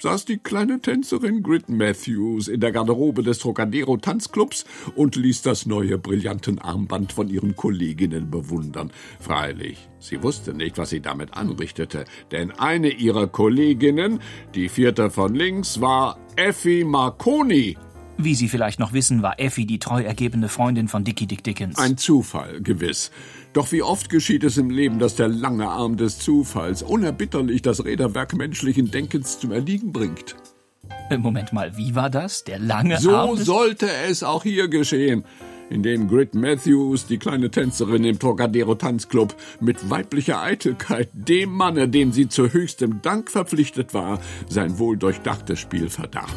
saß 0.00 0.24
die 0.24 0.38
kleine 0.38 0.80
Tänzerin 0.80 1.42
Grit 1.42 1.68
Matthews 1.68 2.48
in 2.48 2.60
der 2.60 2.72
Garderobe 2.72 3.22
des 3.22 3.38
Trocadero 3.38 3.96
Tanzclubs 3.96 4.64
und 4.94 5.16
ließ 5.16 5.42
das 5.42 5.66
neue 5.66 5.98
Brillantenarmband 5.98 7.12
von 7.12 7.28
ihren 7.28 7.56
Kolleginnen 7.56 8.30
bewundern. 8.30 8.92
Freilich, 9.20 9.88
sie 9.98 10.22
wusste 10.22 10.54
nicht, 10.54 10.78
was 10.78 10.90
sie 10.90 11.00
damit 11.00 11.34
anrichtete, 11.34 12.04
denn 12.30 12.52
eine 12.52 12.90
ihrer 12.90 13.26
Kolleginnen, 13.26 14.20
die 14.54 14.68
vierte 14.68 15.10
von 15.10 15.34
links, 15.34 15.80
war 15.80 16.18
Effie 16.36 16.84
Marconi. 16.84 17.67
Wie 18.20 18.34
Sie 18.34 18.48
vielleicht 18.48 18.80
noch 18.80 18.92
wissen, 18.92 19.22
war 19.22 19.38
Effie 19.38 19.64
die 19.64 19.78
treu 19.78 20.02
ergebene 20.02 20.48
Freundin 20.48 20.88
von 20.88 21.04
Dickie 21.04 21.26
Dick 21.26 21.44
Dickens. 21.44 21.78
Ein 21.78 21.96
Zufall, 21.96 22.60
gewiss. 22.60 23.12
Doch 23.52 23.70
wie 23.70 23.82
oft 23.82 24.10
geschieht 24.10 24.42
es 24.42 24.56
im 24.58 24.70
Leben, 24.70 24.98
dass 24.98 25.14
der 25.14 25.28
lange 25.28 25.68
Arm 25.68 25.96
des 25.96 26.18
Zufalls 26.18 26.82
unerbitterlich 26.82 27.62
das 27.62 27.84
Räderwerk 27.84 28.34
menschlichen 28.34 28.90
Denkens 28.90 29.38
zum 29.38 29.52
Erliegen 29.52 29.92
bringt. 29.92 30.34
Äh, 31.10 31.18
Moment 31.18 31.52
mal, 31.52 31.76
wie 31.76 31.94
war 31.94 32.10
das? 32.10 32.42
Der 32.44 32.58
lange 32.58 32.98
So 32.98 33.14
Arm 33.14 33.36
des- 33.36 33.46
sollte 33.46 33.88
es 34.08 34.24
auch 34.24 34.42
hier 34.42 34.66
geschehen, 34.68 35.24
indem 35.70 36.08
Grit 36.08 36.34
Matthews, 36.34 37.06
die 37.06 37.18
kleine 37.18 37.50
Tänzerin 37.52 38.02
im 38.04 38.18
Trocadero 38.18 38.74
Tanzclub, 38.74 39.36
mit 39.60 39.90
weiblicher 39.90 40.42
Eitelkeit 40.42 41.08
dem 41.12 41.50
Manne, 41.52 41.88
dem 41.88 42.10
sie 42.12 42.28
zu 42.28 42.52
höchstem 42.52 43.00
Dank 43.00 43.30
verpflichtet 43.30 43.94
war, 43.94 44.18
sein 44.48 44.78
wohldurchdachtes 44.80 45.60
Spiel 45.60 45.88
verdarb. 45.88 46.30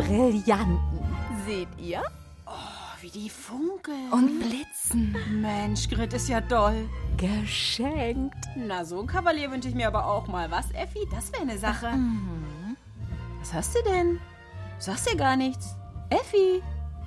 Brillanten. 0.00 0.80
Seht 1.46 1.68
ihr? 1.78 2.02
Wie 3.02 3.10
die 3.10 3.30
funkeln. 3.30 4.12
Und 4.12 4.40
blitzen. 4.40 5.16
Mensch, 5.40 5.88
Grit 5.88 6.12
ist 6.12 6.28
ja 6.28 6.40
doll. 6.42 6.88
Geschenkt. 7.16 8.36
Na, 8.54 8.84
so 8.84 9.00
ein 9.00 9.06
Kavalier 9.06 9.50
wünsche 9.50 9.68
ich 9.68 9.74
mir 9.74 9.86
aber 9.86 10.06
auch 10.06 10.26
mal. 10.26 10.50
Was, 10.50 10.70
Effi? 10.72 11.06
Das 11.10 11.32
wäre 11.32 11.42
eine 11.42 11.56
Sache. 11.56 11.92
Was 13.40 13.54
hast 13.54 13.74
du 13.74 13.82
denn? 13.82 14.16
Du 14.78 14.84
sagst 14.84 15.08
ja 15.08 15.16
gar 15.16 15.36
nichts. 15.36 15.74
Effi, 16.10 16.62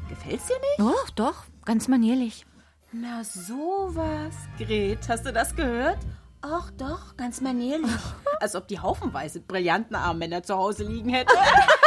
gefällt's 0.09 0.47
dir 0.47 0.55
nicht? 0.55 0.95
Oh, 0.95 1.07
doch, 1.15 1.43
ganz 1.63 1.87
manierlich. 1.87 2.45
Na, 2.91 3.23
sowas. 3.23 4.33
Gret, 4.57 5.07
hast 5.07 5.25
du 5.27 5.33
das 5.33 5.55
gehört? 5.55 5.99
Ach 6.41 6.71
doch, 6.71 7.15
ganz 7.17 7.39
manierlich. 7.39 7.91
Als 8.39 8.55
ob 8.55 8.67
die 8.67 8.79
haufenweise 8.79 9.41
brillanten 9.41 9.95
Armbänder 9.95 10.41
zu 10.41 10.55
Hause 10.55 10.85
liegen 10.85 11.09
hätte. 11.09 11.33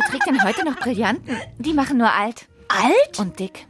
Wer 0.00 0.08
trägt 0.08 0.26
denn 0.26 0.42
heute 0.42 0.64
noch 0.64 0.76
Brillanten? 0.78 1.36
Die 1.58 1.74
machen 1.74 1.98
nur 1.98 2.10
alt. 2.10 2.48
Alt? 2.68 3.18
Und 3.18 3.38
dick. 3.38 3.66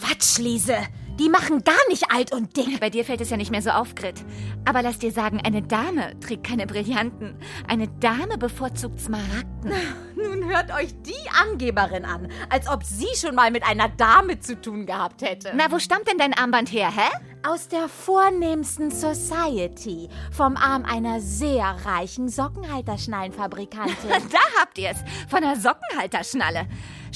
Quatsch, 0.00 0.38
Liese. 0.38 0.78
Die 1.18 1.30
machen 1.30 1.64
gar 1.64 1.74
nicht 1.88 2.10
alt 2.10 2.32
und 2.32 2.56
dick. 2.56 2.78
Bei 2.78 2.90
dir 2.90 3.04
fällt 3.04 3.22
es 3.22 3.30
ja 3.30 3.38
nicht 3.38 3.50
mehr 3.50 3.62
so 3.62 3.70
auf, 3.70 3.94
Grit. 3.94 4.22
Aber 4.66 4.82
lass 4.82 4.98
dir 4.98 5.10
sagen, 5.10 5.40
eine 5.42 5.62
Dame 5.62 6.18
trägt 6.20 6.44
keine 6.44 6.66
Brillanten. 6.66 7.38
Eine 7.68 7.88
Dame 7.88 8.36
bevorzugt 8.36 9.00
Smaragden. 9.00 9.72
Nun 10.14 10.44
hört 10.48 10.70
euch 10.74 10.94
die 11.02 11.14
Angeberin 11.42 12.04
an, 12.04 12.28
als 12.50 12.68
ob 12.68 12.84
sie 12.84 13.08
schon 13.16 13.34
mal 13.34 13.50
mit 13.50 13.64
einer 13.66 13.88
Dame 13.88 14.40
zu 14.40 14.60
tun 14.60 14.84
gehabt 14.84 15.22
hätte. 15.22 15.52
Na, 15.54 15.70
wo 15.70 15.78
stammt 15.78 16.06
denn 16.06 16.18
dein 16.18 16.34
Armband 16.34 16.70
her, 16.70 16.90
hä? 16.94 17.08
Aus 17.48 17.68
der 17.68 17.88
vornehmsten 17.88 18.90
Society. 18.90 20.08
Vom 20.32 20.56
Arm 20.56 20.84
einer 20.84 21.20
sehr 21.20 21.76
reichen 21.84 22.28
Sockenhalterschnallenfabrikantin. 22.28 24.10
Da 24.30 24.38
habt 24.60 24.76
ihr's. 24.78 24.98
Von 25.28 25.42
der 25.42 25.56
Sockenhalterschnalle. 25.56 26.66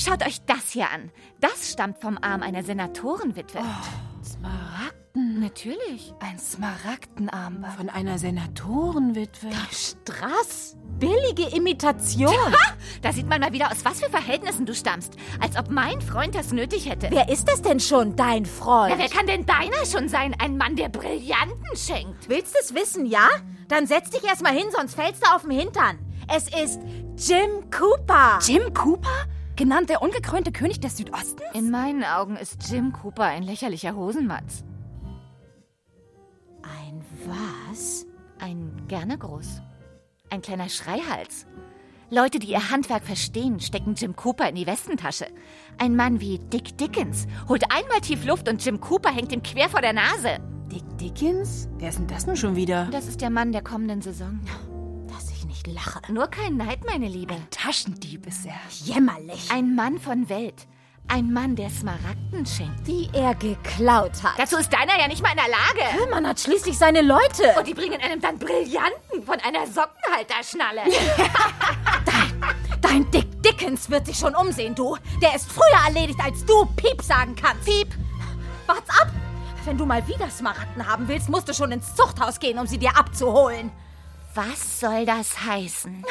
Schaut 0.03 0.27
euch 0.27 0.41
das 0.47 0.71
hier 0.71 0.91
an. 0.91 1.11
Das 1.41 1.73
stammt 1.73 2.01
vom 2.01 2.17
Arm 2.23 2.43
einer 2.43 2.63
Senatorenwitwe. 2.63 3.59
Smaragden. 4.25 5.41
Natürlich. 5.41 6.15
Ein 6.21 6.39
Smaragdenarmband. 6.39 7.75
Von 7.75 7.91
einer 7.91 8.19
Senatorenwitwe. 8.19 9.51
Strass. 9.71 10.79
Billige 10.99 11.55
Imitation. 11.55 12.33
Da 13.03 13.13
sieht 13.13 13.29
man 13.29 13.43
mal 13.43 13.53
wieder, 13.53 13.71
aus 13.71 13.85
was 13.85 14.01
für 14.01 14.09
Verhältnissen 14.09 14.65
du 14.65 14.75
stammst. 14.75 15.17
Als 15.39 15.59
ob 15.59 15.71
mein 15.71 16.01
Freund 16.01 16.35
das 16.35 16.51
nötig 16.51 16.89
hätte. 16.89 17.09
Wer 17.11 17.29
ist 17.29 17.47
das 17.47 17.61
denn 17.61 17.79
schon, 17.79 18.17
dein 18.17 18.47
Freund? 18.47 18.93
Ja, 18.93 18.99
wer 18.99 19.11
kann 19.11 19.27
denn 19.27 19.45
deiner 19.45 19.85
schon 19.85 20.09
sein? 20.09 20.35
Ein 20.39 20.57
Mann, 20.57 20.77
der 20.77 20.89
Brillanten 20.89 21.77
schenkt. 21.77 22.27
Willst 22.31 22.57
es 22.59 22.75
wissen, 22.75 23.05
ja? 23.05 23.29
Dann 23.69 23.87
setz 23.87 24.09
dich 24.09 24.25
erst 24.25 24.43
mal 24.43 24.55
hin, 24.55 24.69
sonst 24.75 24.95
fällst 24.95 25.23
du 25.27 25.31
auf 25.35 25.43
den 25.43 25.51
Hintern. 25.51 25.99
Es 26.35 26.45
ist 26.45 26.81
Jim 27.19 27.71
Cooper. 27.71 28.39
Jim 28.47 28.73
Cooper? 28.73 29.27
Genannt 29.61 29.91
der 29.91 30.01
ungekrönte 30.01 30.53
König 30.53 30.81
des 30.81 30.97
Südostens? 30.97 31.43
In 31.53 31.71
meinen 31.71 32.03
Augen 32.03 32.37
ist 32.37 32.71
Jim 32.71 32.95
Cooper 32.95 33.25
ein 33.25 33.43
lächerlicher 33.43 33.95
Hosenmatz. 33.95 34.65
Ein 36.63 37.05
was? 37.27 38.07
Ein 38.39 38.73
gerne 38.89 39.19
groß. 39.19 39.61
Ein 40.31 40.41
kleiner 40.41 40.71
Schreihals. 40.71 41.47
Leute, 42.09 42.39
die 42.39 42.53
ihr 42.53 42.71
Handwerk 42.71 43.05
verstehen, 43.05 43.61
stecken 43.61 43.97
Jim 43.97 44.17
Cooper 44.17 44.49
in 44.49 44.55
die 44.55 44.67
Westentasche. 44.67 45.27
Ein 45.77 45.95
Mann 45.95 46.23
wie 46.23 46.39
Dick 46.39 46.79
Dickens 46.79 47.27
holt 47.47 47.65
einmal 47.71 48.01
tief 48.01 48.25
Luft 48.25 48.49
und 48.49 48.65
Jim 48.65 48.81
Cooper 48.81 49.15
hängt 49.15 49.31
ihm 49.31 49.43
quer 49.43 49.69
vor 49.69 49.83
der 49.83 49.93
Nase. 49.93 50.39
Dick 50.73 50.85
Dickens? 50.97 51.69
Wer 51.77 51.91
ist 51.91 51.99
denn 51.99 52.07
das 52.07 52.27
nun 52.27 52.39
schon 52.39 52.57
wieder? 52.57 52.89
Das 52.93 53.07
ist 53.07 53.21
der 53.21 53.29
Mann 53.29 53.53
der 53.53 53.63
kommenden 53.63 54.01
Saison. 54.01 54.41
Ich 55.67 55.75
lache. 55.75 56.01
Nur 56.09 56.29
kein 56.29 56.57
Neid, 56.57 56.85
meine 56.87 57.09
Liebe. 57.09 57.35
Taschendieb 57.51 58.27
ist 58.27 58.47
er. 58.47 58.55
Jämmerlich. 58.85 59.51
Ein 59.51 59.75
Mann 59.75 59.99
von 59.99 60.29
Welt. 60.29 60.67
Ein 61.09 61.33
Mann, 61.33 61.57
der 61.57 61.69
Smaragden 61.69 62.47
schenkt. 62.47 62.87
Die 62.87 63.11
er 63.13 63.35
geklaut 63.35 64.23
hat. 64.23 64.39
Dazu 64.39 64.57
ist 64.57 64.73
deiner 64.73 64.99
ja 64.99 65.09
nicht 65.09 65.23
mal 65.23 65.33
in 65.33 65.39
der 65.39 65.49
Lage. 65.49 66.11
Man 66.11 66.27
hat 66.27 66.41
schließlich 66.41 66.79
seine 66.79 67.03
Leute. 67.03 67.55
Und 67.59 67.67
die 67.67 67.75
bringen 67.75 68.01
einem 68.01 68.21
dann 68.21 68.39
Brillanten 68.39 69.23
von 69.27 69.39
einer 69.41 69.67
Sockenhalterschnalle. 69.67 70.83
Dein 72.81 73.11
Dick 73.11 73.43
Dickens 73.43 73.91
wird 73.91 74.07
sich 74.07 74.17
schon 74.17 74.35
umsehen, 74.35 74.75
du. 74.75 74.97
Der 75.21 75.35
ist 75.35 75.51
früher 75.51 75.87
erledigt, 75.87 76.21
als 76.23 76.45
du 76.47 76.65
Piep 76.77 77.03
sagen 77.03 77.35
kannst. 77.35 77.65
Piep. 77.67 77.89
Wart's 78.67 78.89
ab. 79.01 79.09
Wenn 79.65 79.77
du 79.77 79.85
mal 79.85 80.07
wieder 80.09 80.31
Smaragden 80.31 80.87
haben 80.87 81.07
willst, 81.09 81.29
musst 81.29 81.49
du 81.49 81.55
schon 81.55 81.73
ins 81.73 81.95
Zuchthaus 81.95 82.39
gehen, 82.41 82.59
um 82.59 82.67
sie 82.67 82.79
dir 82.79 82.97
abzuholen. 82.97 83.71
Was 84.35 84.79
soll 84.81 85.07
das 85.07 85.45
heißen? 85.45 86.05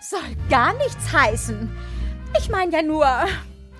Soll 0.00 0.36
gar 0.50 0.74
nichts 0.78 1.12
heißen. 1.12 1.70
Ich 2.38 2.48
meine 2.48 2.72
ja 2.72 2.82
nur, 2.82 3.06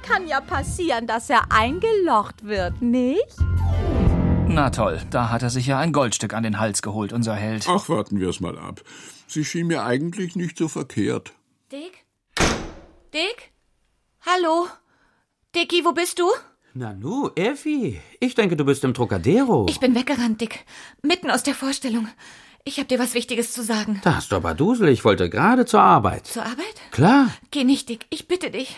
kann 0.03 0.29
ja 0.29 0.41
passieren, 0.41 1.09
dass 1.09 1.29
er 1.31 1.51
eingelocht 1.51 2.45
wird, 2.45 2.81
nicht? 2.81 3.37
Na 4.47 4.71
toll, 4.71 5.01
da 5.11 5.31
hat 5.31 5.43
er 5.43 5.51
sich 5.51 5.67
ja 5.67 5.79
ein 5.79 5.93
Goldstück 5.93 6.33
an 6.35 6.45
den 6.45 6.61
Hals 6.61 6.83
geholt, 6.83 7.13
unser 7.13 7.35
Held. 7.35 7.67
Ach, 7.69 7.89
warten 7.89 8.21
wir 8.21 8.29
es 8.29 8.39
mal 8.39 8.57
ab. 8.57 8.83
Sie 9.27 9.45
schien 9.45 9.67
mir 9.67 9.85
eigentlich 9.85 10.37
nicht 10.37 10.59
so 10.59 10.69
verkehrt. 10.69 11.33
Dick? 11.73 12.05
Dick? 13.13 13.53
Hallo? 14.25 14.69
Dicky, 15.57 15.85
wo 15.85 15.93
bist 15.93 16.21
du? 16.21 16.31
Nanu, 16.75 17.31
Effi, 17.35 18.01
ich 18.21 18.35
denke, 18.35 18.57
du 18.57 18.65
bist 18.65 18.85
im 18.85 18.95
Trocadero. 18.95 19.67
Ich 19.69 19.81
bin 19.81 19.95
weggerannt, 19.95 20.41
Dick. 20.41 20.65
Mitten 21.03 21.31
aus 21.31 21.43
der 21.43 21.55
Vorstellung. 21.55 22.09
Ich 22.65 22.79
hab 22.79 22.89
dir 22.89 22.99
was 22.99 23.15
Wichtiges 23.15 23.53
zu 23.53 23.63
sagen. 23.63 24.01
Da 24.05 24.17
hast 24.17 24.31
du 24.31 24.37
aber 24.37 24.55
Dusel, 24.55 24.89
ich 24.89 25.05
wollte 25.05 25.29
gerade 25.29 25.67
zur 25.67 25.81
Arbeit. 25.81 26.27
Zur 26.27 26.45
Arbeit? 26.45 26.75
Klar. 26.93 27.29
Geh 27.51 27.65
nicht, 27.65 27.89
Dick. 27.89 28.07
Ich 28.11 28.29
bitte 28.29 28.51
dich. 28.51 28.77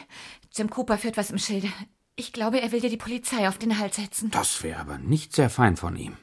Jim 0.57 0.71
Cooper 0.71 0.97
führt 0.97 1.17
was 1.17 1.31
im 1.31 1.38
Schilde. 1.38 1.69
Ich 2.17 2.33
glaube, 2.33 2.61
er 2.61 2.73
will 2.73 2.81
dir 2.81 2.91
die 2.91 2.97
Polizei 2.97 3.49
auf 3.49 3.59
den 3.59 3.79
Hals 3.79 3.97
setzen. 3.97 4.31
Das 4.31 4.62
wäre 4.62 4.81
aber 4.81 4.99
nicht 4.99 5.35
sehr 5.35 5.50
fein 5.50 5.76
von 5.76 5.97
ihm. 5.97 6.17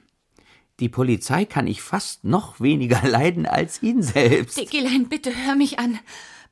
Die 0.79 0.89
Polizei 0.89 1.45
kann 1.45 1.67
ich 1.67 1.81
fast 1.81 2.23
noch 2.23 2.59
weniger 2.59 3.01
leiden 3.07 3.45
als 3.45 3.83
ihn 3.83 4.01
selbst. 4.01 4.57
Dickilein, 4.57 5.09
bitte 5.09 5.31
hör 5.45 5.55
mich 5.55 5.77
an. 5.77 5.99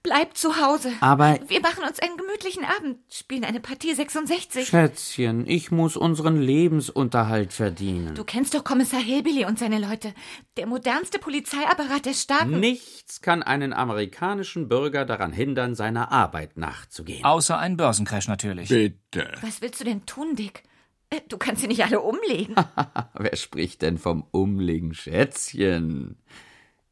Bleib 0.01 0.37
zu 0.37 0.55
Hause. 0.55 0.93
Aber- 1.01 1.37
Wir 1.49 1.59
machen 1.59 1.83
uns 1.83 1.99
einen 1.99 2.15
gemütlichen 2.15 2.63
Abend, 2.63 2.99
spielen 3.11 3.43
eine 3.43 3.59
Partie 3.59 3.93
66. 3.93 4.67
Schätzchen, 4.69 5.45
ich 5.45 5.71
muss 5.71 5.97
unseren 5.97 6.41
Lebensunterhalt 6.41 7.51
verdienen. 7.51 8.15
Du 8.15 8.23
kennst 8.23 8.53
doch 8.53 8.63
Kommissar 8.63 9.01
Hillbilly 9.01 9.43
und 9.45 9.59
seine 9.59 9.77
Leute. 9.77 10.13
Der 10.55 10.67
modernste 10.67 11.19
Polizeiapparat 11.19 12.05
der 12.05 12.13
Staaten. 12.13 12.61
Nichts 12.61 13.21
kann 13.21 13.43
einen 13.43 13.73
amerikanischen 13.73 14.69
Bürger 14.69 15.03
daran 15.03 15.33
hindern, 15.33 15.75
seiner 15.75 16.11
Arbeit 16.13 16.55
nachzugehen. 16.57 17.25
Außer 17.25 17.57
ein 17.59 17.75
Börsencrash 17.75 18.29
natürlich. 18.29 18.69
Bitte. 18.69 19.33
Was 19.41 19.61
willst 19.61 19.81
du 19.81 19.83
denn 19.83 20.05
tun, 20.05 20.35
Dick? 20.37 20.63
Äh, 21.09 21.19
Du 21.27 21.37
kannst 21.37 21.61
sie 21.61 21.67
nicht 21.67 21.83
alle 21.83 21.99
umlegen. 21.99 22.55
Wer 23.15 23.35
spricht 23.35 23.81
denn 23.81 23.97
vom 23.97 24.23
Umlegen, 24.31 24.93
Schätzchen? 24.93 26.17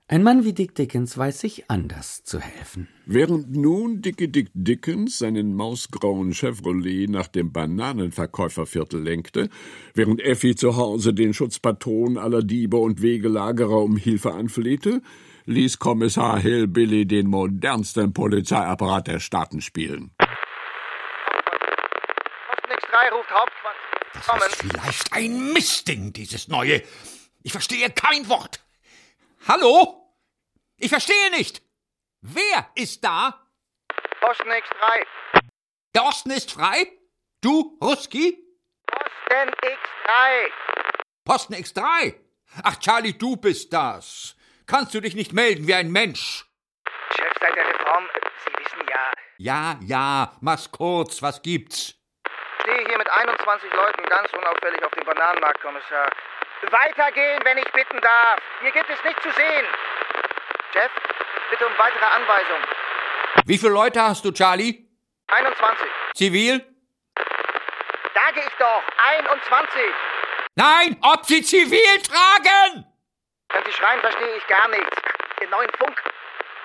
Ein 0.09 0.23
Mann 0.23 0.45
wie 0.45 0.53
Dick 0.53 0.73
Dickens 0.73 1.17
weiß 1.17 1.41
sich 1.41 1.69
anders 1.69 2.23
zu 2.23 2.39
helfen. 2.39 2.87
Während 3.05 3.53
nun 3.53 4.01
Dickie 4.01 4.29
Dick 4.29 4.47
Dickens 4.53 5.19
seinen 5.19 5.53
mausgrauen 5.53 6.33
Chevrolet 6.33 7.09
nach 7.09 7.27
dem 7.27 7.51
Bananenverkäuferviertel 7.51 9.03
lenkte, 9.03 9.49
während 9.95 10.21
Effi 10.21 10.55
zu 10.55 10.77
Hause 10.77 11.13
den 11.13 11.33
Schutzpatron 11.33 12.17
aller 12.17 12.41
Diebe 12.41 12.77
und 12.77 13.01
Wegelagerer 13.01 13.83
um 13.83 13.97
Hilfe 13.97 14.33
anflehte, 14.33 15.01
ließ 15.43 15.77
Kommissar 15.77 16.39
Hillbilly 16.39 17.05
den 17.05 17.27
modernsten 17.27 18.13
Polizeiapparat 18.13 19.07
der 19.07 19.19
Staaten 19.19 19.59
spielen. 19.59 20.11
Postnix 22.47 22.81
3 22.91 23.09
ruft 23.09 23.29
Hauptquartier. 23.29 24.07
Das 24.13 24.25
Kommen. 24.25 24.41
ist 24.47 24.55
vielleicht 24.55 25.11
ein 25.11 25.51
Mistding, 25.51 26.13
dieses 26.13 26.47
neue. 26.47 26.81
Ich 27.43 27.51
verstehe 27.51 27.89
kein 27.89 28.29
Wort. 28.29 28.63
Hallo? 29.47 30.06
Ich 30.79 30.89
verstehe 30.89 31.31
nicht. 31.31 31.61
Wer 32.21 32.69
ist 32.75 33.03
da? 33.03 33.47
Postnix 34.19 34.69
3. 34.69 35.05
Der 35.95 36.03
Osten 36.05 36.31
ist 36.31 36.51
frei? 36.51 36.91
Du, 37.41 37.77
Ruski? 37.81 38.37
Posten 38.85 39.49
X3. 39.63 40.51
Posten 41.25 41.53
X3? 41.55 42.15
Ach, 42.63 42.75
Charlie, 42.79 43.17
du 43.17 43.35
bist 43.37 43.73
das. 43.73 44.35
Kannst 44.67 44.93
du 44.93 45.01
dich 45.01 45.15
nicht 45.15 45.33
melden 45.33 45.67
wie 45.67 45.73
ein 45.73 45.91
Mensch? 45.91 46.45
Chef, 47.15 47.31
seit 47.39 47.55
der 47.55 47.67
Reform, 47.67 48.05
Sie 48.45 48.53
wissen 48.63 48.87
ja, 48.89 49.11
Ja, 49.37 49.79
ja, 49.83 50.37
mach's 50.41 50.71
kurz, 50.71 51.21
was 51.21 51.41
gibt's? 51.41 51.95
stehe 52.61 52.85
hier 52.87 52.97
mit 52.97 53.09
21 53.09 53.73
Leuten 53.73 54.03
ganz 54.09 54.31
unauffällig 54.33 54.83
auf 54.83 54.91
dem 54.91 55.05
Bananenmarkt, 55.05 55.61
Kommissar. 55.61 56.09
Weitergehen, 56.69 57.39
wenn 57.45 57.57
ich 57.59 57.71
bitten 57.71 57.99
darf. 58.01 58.39
Hier 58.61 58.71
gibt 58.71 58.89
es 58.89 59.01
nichts 59.03 59.23
zu 59.23 59.31
sehen. 59.31 59.65
Chef, 60.73 60.91
bitte 61.49 61.65
um 61.65 61.73
weitere 61.77 62.05
Anweisungen. 62.05 62.65
Wie 63.45 63.57
viele 63.57 63.71
Leute 63.71 64.01
hast 64.01 64.25
du, 64.25 64.31
Charlie? 64.31 64.85
21. 65.27 65.87
Zivil? 66.15 66.65
Sage 68.13 68.39
ich 68.39 68.53
doch, 68.59 68.83
21. 68.97 69.81
Nein, 70.55 70.97
ob 71.01 71.25
sie 71.25 71.41
zivil 71.43 72.01
tragen! 72.01 72.85
Wenn 73.49 73.63
Sie 73.65 73.71
schreien, 73.71 73.99
verstehe 74.01 74.35
ich 74.35 74.47
gar 74.47 74.67
nichts. 74.69 74.97
Den 75.39 75.49
neuen 75.49 75.69
Funk. 75.77 76.01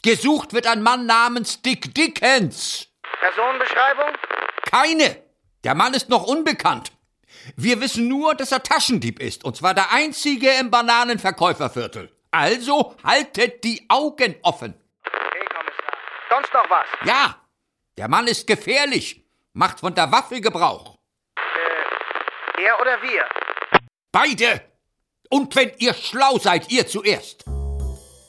Gesucht 0.02 0.52
wird 0.52 0.66
ein 0.66 0.82
Mann 0.82 1.06
namens 1.06 1.62
Dick 1.62 1.94
Dickens. 1.94 2.88
Personenbeschreibung? 3.20 4.10
Keine. 4.70 5.22
Der 5.64 5.74
Mann 5.74 5.94
ist 5.94 6.10
noch 6.10 6.26
unbekannt. 6.26 6.92
Wir 7.56 7.80
wissen 7.80 8.08
nur, 8.08 8.34
dass 8.34 8.52
er 8.52 8.62
Taschendieb 8.62 9.18
ist, 9.20 9.44
und 9.44 9.56
zwar 9.56 9.72
der 9.74 9.90
einzige 9.92 10.50
im 10.60 10.70
Bananenverkäuferviertel. 10.70 12.12
Also 12.30 12.94
haltet 13.02 13.64
die 13.64 13.86
Augen 13.88 14.36
offen. 14.42 14.74
Okay, 15.06 15.46
Kommissar. 15.48 15.96
Sonst 16.28 16.52
noch 16.52 16.68
was? 16.68 16.84
Ja, 17.04 17.40
der 17.96 18.08
Mann 18.08 18.26
ist 18.26 18.46
gefährlich, 18.46 19.24
macht 19.54 19.80
von 19.80 19.94
der 19.94 20.12
Waffe 20.12 20.38
Gebrauch. 20.40 20.98
Er 22.58 22.78
oder 22.80 23.00
wir? 23.02 23.24
Beide. 24.12 24.75
Und 25.28 25.54
wenn 25.56 25.70
ihr 25.78 25.94
schlau 25.94 26.38
seid, 26.38 26.70
ihr 26.70 26.86
zuerst. 26.86 27.44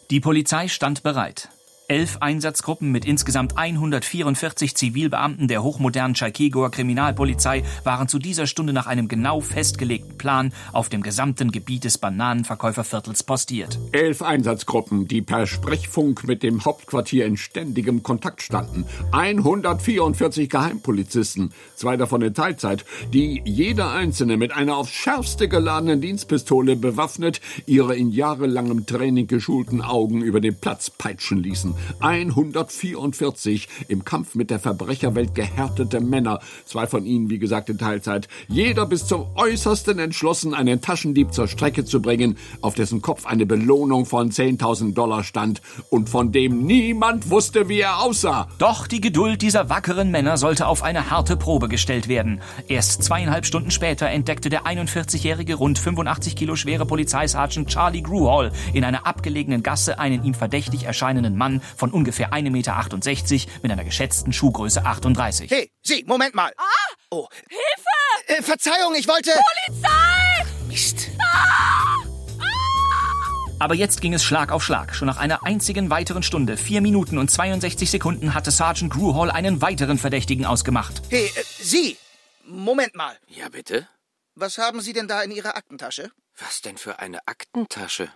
Die 0.09 0.19
Polizei 0.19 0.67
stand 0.67 1.03
bereit. 1.03 1.49
Elf 1.89 2.17
Einsatzgruppen 2.19 2.91
mit 2.91 3.05
insgesamt 3.05 3.57
144 3.57 4.75
Zivilbeamten 4.75 5.47
der 5.47 5.63
hochmodernen 5.63 6.15
Tschaikegoer 6.15 6.69
Kriminalpolizei 6.69 7.63
waren 7.85 8.09
zu 8.09 8.19
dieser 8.19 8.45
Stunde 8.45 8.73
nach 8.73 8.87
einem 8.87 9.07
genau 9.07 9.39
festgelegten 9.39 10.17
Plan 10.17 10.51
auf 10.73 10.89
dem 10.89 11.01
gesamten 11.01 11.49
Gebiet 11.49 11.85
des 11.85 11.97
Bananenverkäuferviertels 11.97 13.23
postiert. 13.23 13.79
Elf 13.93 14.21
Einsatzgruppen, 14.21 15.07
die 15.07 15.21
per 15.21 15.47
Sprechfunk 15.47 16.27
mit 16.27 16.43
dem 16.43 16.65
Hauptquartier 16.65 17.25
in 17.25 17.37
ständigem 17.37 18.03
Kontakt 18.03 18.41
standen. 18.41 18.85
144 19.13 20.49
Geheimpolizisten, 20.49 21.53
zwei 21.77 21.95
davon 21.95 22.21
in 22.21 22.33
Teilzeit, 22.33 22.83
die 23.13 23.41
jeder 23.45 23.93
einzelne 23.93 24.35
mit 24.35 24.51
einer 24.51 24.75
aufs 24.75 24.91
schärfste 24.91 25.47
geladenen 25.47 26.01
Dienstpistole 26.01 26.75
bewaffnet 26.75 27.39
ihre 27.65 27.95
in 27.95 28.11
jahrelangem 28.11 28.85
Training 28.85 29.27
geschulten 29.27 29.81
Augen 29.81 30.21
über 30.21 30.41
den 30.41 30.59
Platz 30.59 30.89
peitschen 30.89 31.41
ließen. 31.41 31.76
144 31.99 33.67
im 33.87 34.03
Kampf 34.03 34.35
mit 34.35 34.49
der 34.49 34.59
Verbrecherwelt 34.59 35.35
gehärtete 35.35 35.99
Männer, 35.99 36.39
zwei 36.65 36.87
von 36.87 37.05
ihnen, 37.05 37.29
wie 37.29 37.39
gesagt, 37.39 37.69
in 37.69 37.77
Teilzeit, 37.77 38.27
jeder 38.47 38.85
bis 38.85 39.05
zum 39.05 39.27
äußersten 39.35 39.99
entschlossen, 39.99 40.53
einen 40.53 40.81
Taschendieb 40.81 41.33
zur 41.33 41.47
Strecke 41.47 41.85
zu 41.85 42.01
bringen, 42.01 42.37
auf 42.61 42.75
dessen 42.75 43.01
Kopf 43.01 43.25
eine 43.25 43.45
Belohnung 43.45 44.05
von 44.05 44.31
10.000 44.31 44.93
Dollar 44.93 45.23
stand 45.23 45.61
und 45.89 46.09
von 46.09 46.31
dem 46.31 46.65
niemand 46.65 47.29
wusste, 47.29 47.69
wie 47.69 47.81
er 47.81 47.99
aussah. 47.99 48.47
Doch 48.57 48.87
die 48.87 49.01
Geduld 49.01 49.41
dieser 49.41 49.69
wackeren 49.69 50.11
Männer 50.11 50.37
sollte 50.37 50.67
auf 50.67 50.83
eine 50.83 51.09
harte 51.09 51.37
Probe 51.37 51.67
gestellt 51.67 52.07
werden. 52.07 52.41
Erst 52.67 53.03
zweieinhalb 53.03 53.45
Stunden 53.45 53.71
später 53.71 54.07
entdeckte 54.07 54.49
der 54.49 54.63
41-jährige, 54.63 55.55
rund 55.55 55.79
85 55.79 56.35
Kilo 56.35 56.55
schwere 56.55 56.85
Polizeisergeant 56.85 57.69
Charlie 57.69 58.01
Gruhall 58.01 58.51
in 58.73 58.83
einer 58.83 59.05
abgelegenen 59.05 59.63
Gasse 59.63 59.99
einen 59.99 60.23
ihm 60.23 60.33
verdächtig 60.33 60.83
erscheinenden 60.83 61.37
Mann 61.37 61.61
von 61.75 61.91
ungefähr 61.91 62.33
1,68 62.33 62.49
Meter 62.51 63.51
mit 63.61 63.71
einer 63.71 63.83
geschätzten 63.83 64.33
Schuhgröße 64.33 64.85
38. 64.85 65.49
Hey, 65.51 65.71
Sie, 65.81 66.03
Moment 66.05 66.35
mal. 66.35 66.51
Ah! 66.57 66.63
Oh. 67.09 67.27
Hilfe! 67.49 68.39
Äh, 68.39 68.41
Verzeihung, 68.41 68.95
ich 68.95 69.07
wollte... 69.07 69.31
Polizei! 69.65 70.45
Mist. 70.67 71.09
Aber 73.59 73.73
jetzt 73.73 74.01
ging 74.01 74.13
es 74.13 74.23
Schlag 74.23 74.51
auf 74.51 74.63
Schlag. 74.63 74.93
Schon 74.93 75.07
nach 75.07 75.17
einer 75.17 75.43
einzigen 75.43 75.89
weiteren 75.89 76.21
Stunde, 76.21 76.57
4 76.57 76.81
Minuten 76.81 77.17
und 77.17 77.31
62 77.31 77.89
Sekunden 77.89 78.35
hatte 78.35 78.51
Sergeant 78.51 78.93
Gruhall 78.93 79.31
einen 79.31 79.61
weiteren 79.61 79.97
Verdächtigen 79.97 80.45
ausgemacht. 80.45 81.01
Hey, 81.09 81.25
äh, 81.35 81.43
Sie, 81.59 81.97
Moment 82.45 82.95
mal. 82.95 83.17
Ja, 83.27 83.49
bitte? 83.49 83.87
Was 84.35 84.59
haben 84.59 84.81
Sie 84.81 84.93
denn 84.93 85.07
da 85.07 85.23
in 85.23 85.31
Ihrer 85.31 85.55
Aktentasche? 85.57 86.11
Was 86.37 86.61
denn 86.61 86.77
für 86.77 86.99
eine 86.99 87.27
Aktentasche? 87.27 88.09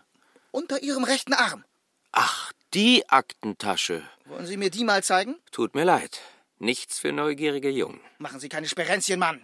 Unter 0.52 0.84
Ihrem 0.84 1.04
rechten 1.04 1.34
Arm. 1.34 1.64
Ach, 2.12 2.51
die 2.74 3.08
Aktentasche. 3.10 4.04
Wollen 4.26 4.46
Sie 4.46 4.58
mir 4.58 4.70
die 4.70 4.84
mal 4.84 5.04
zeigen? 5.04 5.36
Tut 5.52 5.76
mir 5.76 5.84
leid. 5.84 6.22
Nichts 6.58 7.00
für 7.00 7.12
neugierige 7.12 7.70
Jungen. 7.70 8.00
Machen 8.18 8.40
Sie 8.40 8.50
keine 8.50 8.68
Sperenzchen, 8.68 9.20
Mann. 9.20 9.44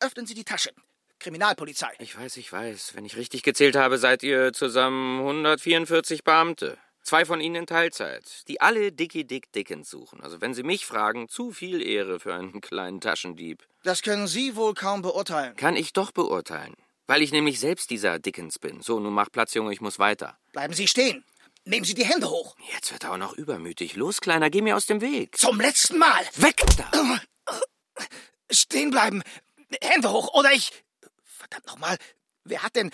Öffnen 0.00 0.26
Sie 0.26 0.34
die 0.34 0.44
Tasche. 0.44 0.70
Kriminalpolizei. 1.18 1.92
Ich 1.98 2.18
weiß, 2.18 2.36
ich 2.36 2.52
weiß. 2.52 2.94
Wenn 2.94 3.04
ich 3.04 3.16
richtig 3.16 3.42
gezählt 3.42 3.76
habe, 3.76 3.98
seid 3.98 4.22
ihr 4.22 4.52
zusammen 4.52 5.20
144 5.20 6.24
Beamte. 6.24 6.76
Zwei 7.02 7.24
von 7.24 7.40
ihnen 7.40 7.54
in 7.54 7.66
Teilzeit, 7.66 8.48
die 8.48 8.60
alle 8.60 8.90
Dickie 8.90 9.24
Dick 9.24 9.52
Dickens 9.52 9.88
suchen. 9.88 10.20
Also 10.22 10.40
wenn 10.40 10.54
Sie 10.54 10.64
mich 10.64 10.86
fragen, 10.86 11.28
zu 11.28 11.52
viel 11.52 11.80
Ehre 11.80 12.18
für 12.18 12.34
einen 12.34 12.60
kleinen 12.60 13.00
Taschendieb. 13.00 13.64
Das 13.84 14.02
können 14.02 14.26
Sie 14.26 14.56
wohl 14.56 14.74
kaum 14.74 15.02
beurteilen. 15.02 15.54
Kann 15.54 15.76
ich 15.76 15.92
doch 15.92 16.10
beurteilen. 16.10 16.74
Weil 17.06 17.22
ich 17.22 17.30
nämlich 17.30 17.60
selbst 17.60 17.90
dieser 17.90 18.18
Dickens 18.18 18.58
bin. 18.58 18.82
So, 18.82 18.98
nun 18.98 19.14
mach 19.14 19.30
Platz, 19.30 19.54
Junge, 19.54 19.72
ich 19.72 19.80
muss 19.80 20.00
weiter. 20.00 20.36
Bleiben 20.52 20.74
Sie 20.74 20.88
stehen. 20.88 21.24
Nehmen 21.68 21.84
Sie 21.84 21.94
die 21.94 22.04
Hände 22.04 22.30
hoch. 22.30 22.54
Jetzt 22.72 22.92
wird 22.92 23.02
er 23.02 23.12
auch 23.12 23.16
noch 23.16 23.32
übermütig. 23.32 23.96
Los, 23.96 24.20
Kleiner, 24.20 24.50
geh 24.50 24.62
mir 24.62 24.76
aus 24.76 24.86
dem 24.86 25.00
Weg. 25.00 25.36
Zum 25.36 25.60
letzten 25.60 25.98
Mal. 25.98 26.24
Weg 26.36 26.62
da! 26.76 27.20
Stehen 28.52 28.92
bleiben. 28.92 29.24
Hände 29.82 30.12
hoch 30.12 30.32
oder 30.34 30.52
ich. 30.52 30.70
Verdammt 31.24 31.66
nochmal. 31.66 31.98
Wer 32.44 32.62
hat 32.62 32.76
denn. 32.76 32.92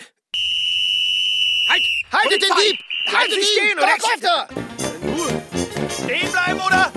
Halt! 1.69 1.85
Haltet 2.11 2.41
den! 2.41 2.49
Dieb! 2.49 2.79
Haltet 3.13 3.37
ihn! 3.37 3.43
stehen, 3.43 3.77
oder 3.77 3.87
er! 3.87 4.49
Stehen 5.91 6.31
bleiben, 6.31 6.61
oder? 6.61 6.91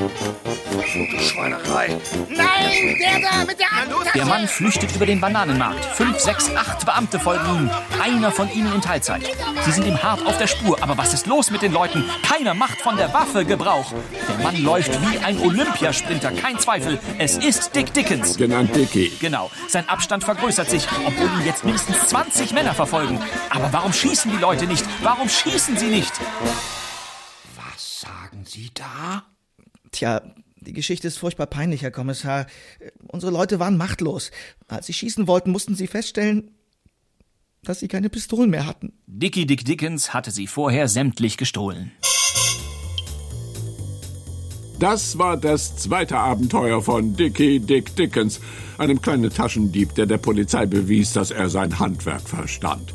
Schweinerei. 0.82 1.98
Nein, 2.28 2.96
der 3.00 3.20
da 3.20 3.44
mit 3.44 3.58
der 3.58 3.72
Aktentasche. 3.72 4.10
Der 4.14 4.26
Mann 4.26 4.48
flüchtet 4.48 4.94
über 4.94 5.06
den 5.06 5.20
Bananenmarkt. 5.20 5.84
Fünf, 5.84 6.18
sechs, 6.18 6.50
acht 6.54 6.84
Beamte 6.84 7.18
folgen 7.18 7.44
ihm. 7.54 7.70
Einer 8.02 8.30
von 8.30 8.50
ihnen 8.52 8.72
in 8.74 8.80
Teilzeit. 8.80 9.22
Sie 9.64 9.72
sind 9.72 9.86
ihm 9.86 10.02
hart 10.02 10.24
auf 10.26 10.38
der 10.38 10.46
Spur. 10.46 10.82
Aber 10.82 10.96
was 10.96 11.14
ist 11.14 11.26
los 11.26 11.50
mit 11.50 11.62
den 11.62 11.72
Leuten? 11.72 12.04
Keiner 12.22 12.54
macht 12.54 12.80
von 12.80 12.96
der 12.96 13.12
Waffe 13.12 13.44
Gebrauch. 13.44 13.92
Der 14.28 14.44
Mann 14.44 14.62
läuft 14.62 14.92
wie 15.02 15.18
ein 15.18 15.38
Olympiasprinter. 15.40 16.32
Kein 16.32 16.58
Zweifel. 16.58 16.98
Es 17.18 17.36
ist 17.36 17.74
Dick 17.74 17.92
Dickens. 17.92 18.36
Genannt 18.36 18.74
Dickie. 18.74 19.12
Genau. 19.20 19.50
Sein 19.68 19.88
Abstand 19.88 20.24
vergrößert 20.24 20.68
sich, 20.70 20.86
obwohl 21.06 21.28
ihn 21.40 21.46
jetzt 21.46 21.64
mindestens 21.64 22.08
20 22.08 22.52
Männer 22.52 22.74
verfolgen. 22.74 23.20
Aber 23.50 23.72
warum 23.72 23.92
schießen 23.92 24.30
die 24.30 24.38
Leute 24.38 24.66
nicht? 24.66 24.84
Warum 25.02 25.28
schießen 25.28 25.76
sie 25.76 25.88
nicht? 25.88 26.12
Was 27.56 28.00
sagen 28.00 28.44
Sie 28.44 28.70
da? 28.74 29.24
Tja, 29.92 30.20
die 30.66 30.72
Geschichte 30.72 31.08
ist 31.08 31.18
furchtbar 31.18 31.46
peinlich, 31.46 31.82
Herr 31.82 31.90
Kommissar. 31.90 32.46
Äh, 32.78 32.90
Unsere 33.08 33.32
Leute 33.32 33.58
waren 33.58 33.76
machtlos. 33.76 34.30
Als 34.68 34.86
sie 34.86 34.92
schießen 34.92 35.26
wollten, 35.26 35.50
mussten 35.50 35.74
sie 35.74 35.86
feststellen, 35.86 36.50
dass 37.62 37.80
sie 37.80 37.88
keine 37.88 38.10
Pistolen 38.10 38.50
mehr 38.50 38.66
hatten. 38.66 38.92
Dickie 39.06 39.46
Dick 39.46 39.64
Dickens 39.64 40.12
hatte 40.12 40.30
sie 40.30 40.46
vorher 40.46 40.88
sämtlich 40.88 41.36
gestohlen. 41.36 41.92
Das 44.78 45.16
war 45.16 45.38
das 45.38 45.76
zweite 45.76 46.18
Abenteuer 46.18 46.82
von 46.82 47.16
Dickie 47.16 47.60
Dick 47.60 47.96
Dickens, 47.96 48.40
einem 48.76 49.00
kleinen 49.00 49.30
Taschendieb, 49.30 49.94
der 49.94 50.04
der 50.04 50.18
Polizei 50.18 50.66
bewies, 50.66 51.14
dass 51.14 51.30
er 51.30 51.48
sein 51.48 51.78
Handwerk 51.78 52.28
verstand. 52.28 52.92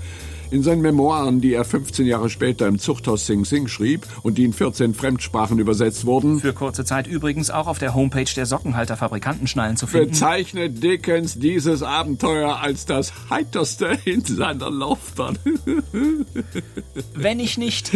In 0.52 0.64
seinen 0.64 0.82
Memoiren, 0.82 1.40
die 1.40 1.54
er 1.54 1.64
15 1.64 2.06
Jahre 2.06 2.30
später 2.30 2.68
im 2.68 2.78
Zuchthaus 2.78 3.26
Sing 3.26 3.46
Sing 3.46 3.70
schrieb 3.70 4.06
und 4.22 4.38
die 4.38 4.44
in 4.44 4.52
14 4.52 4.94
Fremdsprachen 4.94 5.60
übersetzt 5.60 6.06
wurden, 6.06 6.42
Für 6.42 6.52
kurze 6.52 6.84
Zeit 6.84 7.08
übrigens 7.08 7.50
auch 7.50 7.68
auf 7.68 7.80
der 7.80 7.96
Homepage 7.96 8.26
der 8.36 8.46
Sockenhalter-Fabrikantenschnallen 8.46 9.78
zu 9.78 9.88
finden. 9.88 10.10
bezeichnet 10.10 10.84
Dickens 10.84 11.40
dieses 11.40 11.84
Abenteuer 11.84 12.60
als 12.60 12.86
das 12.86 13.14
heiterste 13.30 13.98
in 14.04 14.26
seiner 14.26 14.70
Laufbahn. 14.70 15.40
Wenn 17.14 17.40
ich 17.40 17.58
nicht, 17.58 17.92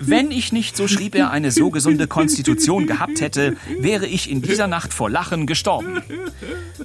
wenn 0.00 0.32
ich 0.32 0.52
nicht, 0.52 0.76
so 0.76 0.88
schrieb 0.88 1.14
er, 1.14 1.30
eine 1.30 1.52
so 1.52 1.70
gesunde 1.70 2.08
Konstitution 2.08 2.88
gehabt 2.88 3.20
hätte, 3.20 3.56
wäre 3.78 4.06
ich 4.06 4.28
in 4.28 4.42
dieser 4.42 4.66
Nacht 4.66 4.92
vor 4.92 5.10
Lachen 5.10 5.46
gestorben. 5.46 6.02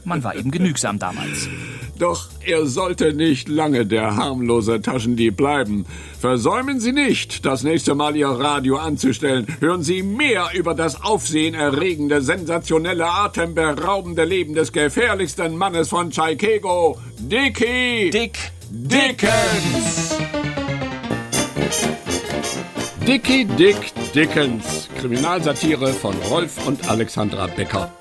Man 0.04 0.24
war 0.24 0.36
eben 0.36 0.52
genügsam 0.52 1.00
damals. 1.00 1.50
Doch 1.98 2.30
er 2.46 2.66
sollte 2.66 3.14
nicht 3.14 3.48
lange 3.48 3.86
der 3.86 4.18
harmlose 4.18 4.82
Taschendieb 5.16 5.38
bleiben. 5.38 5.86
Versäumen 6.20 6.80
Sie 6.80 6.92
nicht, 6.92 7.46
das 7.46 7.64
nächste 7.64 7.96
Mal 7.96 8.16
Ihr 8.16 8.28
Radio 8.28 8.78
anzustellen. 8.78 9.48
Hören 9.60 9.82
Sie 9.82 10.04
mehr 10.04 10.50
über 10.54 10.74
das 10.74 11.02
aufsehenerregende, 11.02 12.22
sensationelle, 12.22 13.06
atemberaubende 13.06 14.26
Leben 14.26 14.54
des 14.54 14.72
gefährlichsten 14.72 15.56
Mannes 15.56 15.90
von 15.90 16.12
Chicago, 16.12 16.98
Dickie 17.18 18.10
Dick 18.10 18.38
Dickens. 18.70 20.18
Dickie 23.08 23.46
Dick 23.46 23.94
Dickens, 24.14 24.90
Kriminalsatire 25.00 25.94
von 25.94 26.16
Rolf 26.30 26.68
und 26.68 26.90
Alexandra 26.90 27.48
Becker. 27.48 27.92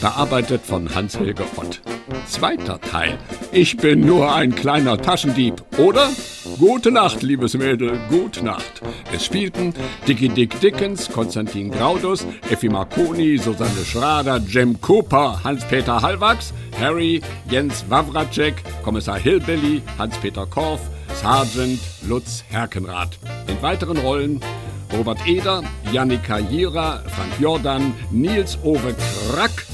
Bearbeitet 0.00 0.62
von 0.64 0.94
Hans-Helge 0.94 1.44
Ott. 1.56 1.80
Zweiter 2.26 2.80
Teil. 2.80 3.18
Ich 3.52 3.76
bin 3.76 4.00
nur 4.00 4.34
ein 4.34 4.54
kleiner 4.54 4.98
Taschendieb, 4.98 5.62
oder? 5.78 6.10
Gute 6.58 6.90
Nacht, 6.90 7.22
liebes 7.22 7.54
Mädel, 7.54 7.98
gute 8.08 8.44
Nacht. 8.44 8.82
Es 9.14 9.24
spielten 9.24 9.74
Dickie 10.08 10.28
Dick 10.28 10.58
Dickens, 10.60 11.10
Konstantin 11.10 11.70
Graudus, 11.70 12.26
Effi 12.50 12.68
Marconi, 12.68 13.38
Susanne 13.38 13.84
Schrader, 13.84 14.38
Jem 14.38 14.80
Cooper, 14.80 15.42
Hans-Peter 15.44 16.02
Hallwachs, 16.02 16.52
Harry, 16.80 17.20
Jens 17.48 17.84
Wawracek, 17.88 18.54
Kommissar 18.82 19.18
Hillbilly, 19.18 19.82
Hans-Peter 19.98 20.46
Korff, 20.46 20.80
Sergeant 21.14 21.80
Lutz 22.08 22.44
Herkenrath. 22.48 23.18
In 23.48 23.60
weiteren 23.62 23.98
Rollen 23.98 24.40
Robert 24.92 25.18
Eder, 25.26 25.62
Jannika 25.92 26.38
Jira, 26.38 27.00
Frank 27.08 27.40
Jordan, 27.40 27.92
Nils 28.10 28.58
Ove 28.62 28.94
Krack, 28.94 29.65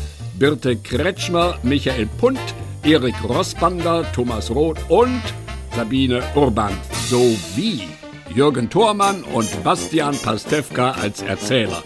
Birte 0.42 0.74
Kretschmer, 0.74 1.56
Michael 1.62 2.08
Punt, 2.18 2.40
Erik 2.82 3.14
Rossbander, 3.22 4.04
Thomas 4.12 4.50
Roth 4.50 4.80
und 4.88 5.22
Sabine 5.76 6.20
Urban 6.34 6.72
sowie 7.08 7.82
Jürgen 8.34 8.68
Thormann 8.68 9.22
und 9.22 9.62
Bastian 9.62 10.16
Pastewka 10.18 10.96
als 11.00 11.22
Erzähler. 11.22 11.84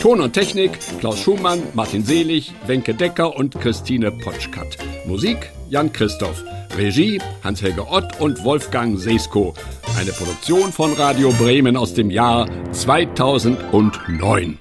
Ton 0.00 0.20
und 0.20 0.32
Technik 0.32 0.78
Klaus 1.00 1.18
Schumann, 1.18 1.60
Martin 1.74 2.04
Selig, 2.04 2.52
Wenke 2.68 2.94
Decker 2.94 3.34
und 3.34 3.60
Christine 3.60 4.12
Potschkat. 4.12 4.78
Musik 5.04 5.50
Jan 5.68 5.92
Christoph. 5.92 6.44
Regie 6.76 7.20
Hans-Helge 7.42 7.84
Ott 7.84 8.20
und 8.20 8.44
Wolfgang 8.44 8.96
Sesko. 8.96 9.54
Eine 9.98 10.12
Produktion 10.12 10.70
von 10.70 10.92
Radio 10.92 11.32
Bremen 11.32 11.76
aus 11.76 11.94
dem 11.94 12.12
Jahr 12.12 12.48
2009. 12.70 14.56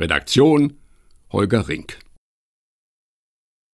Redaktion 0.00 0.81
Holger 1.32 1.62
Rink. 1.66 1.96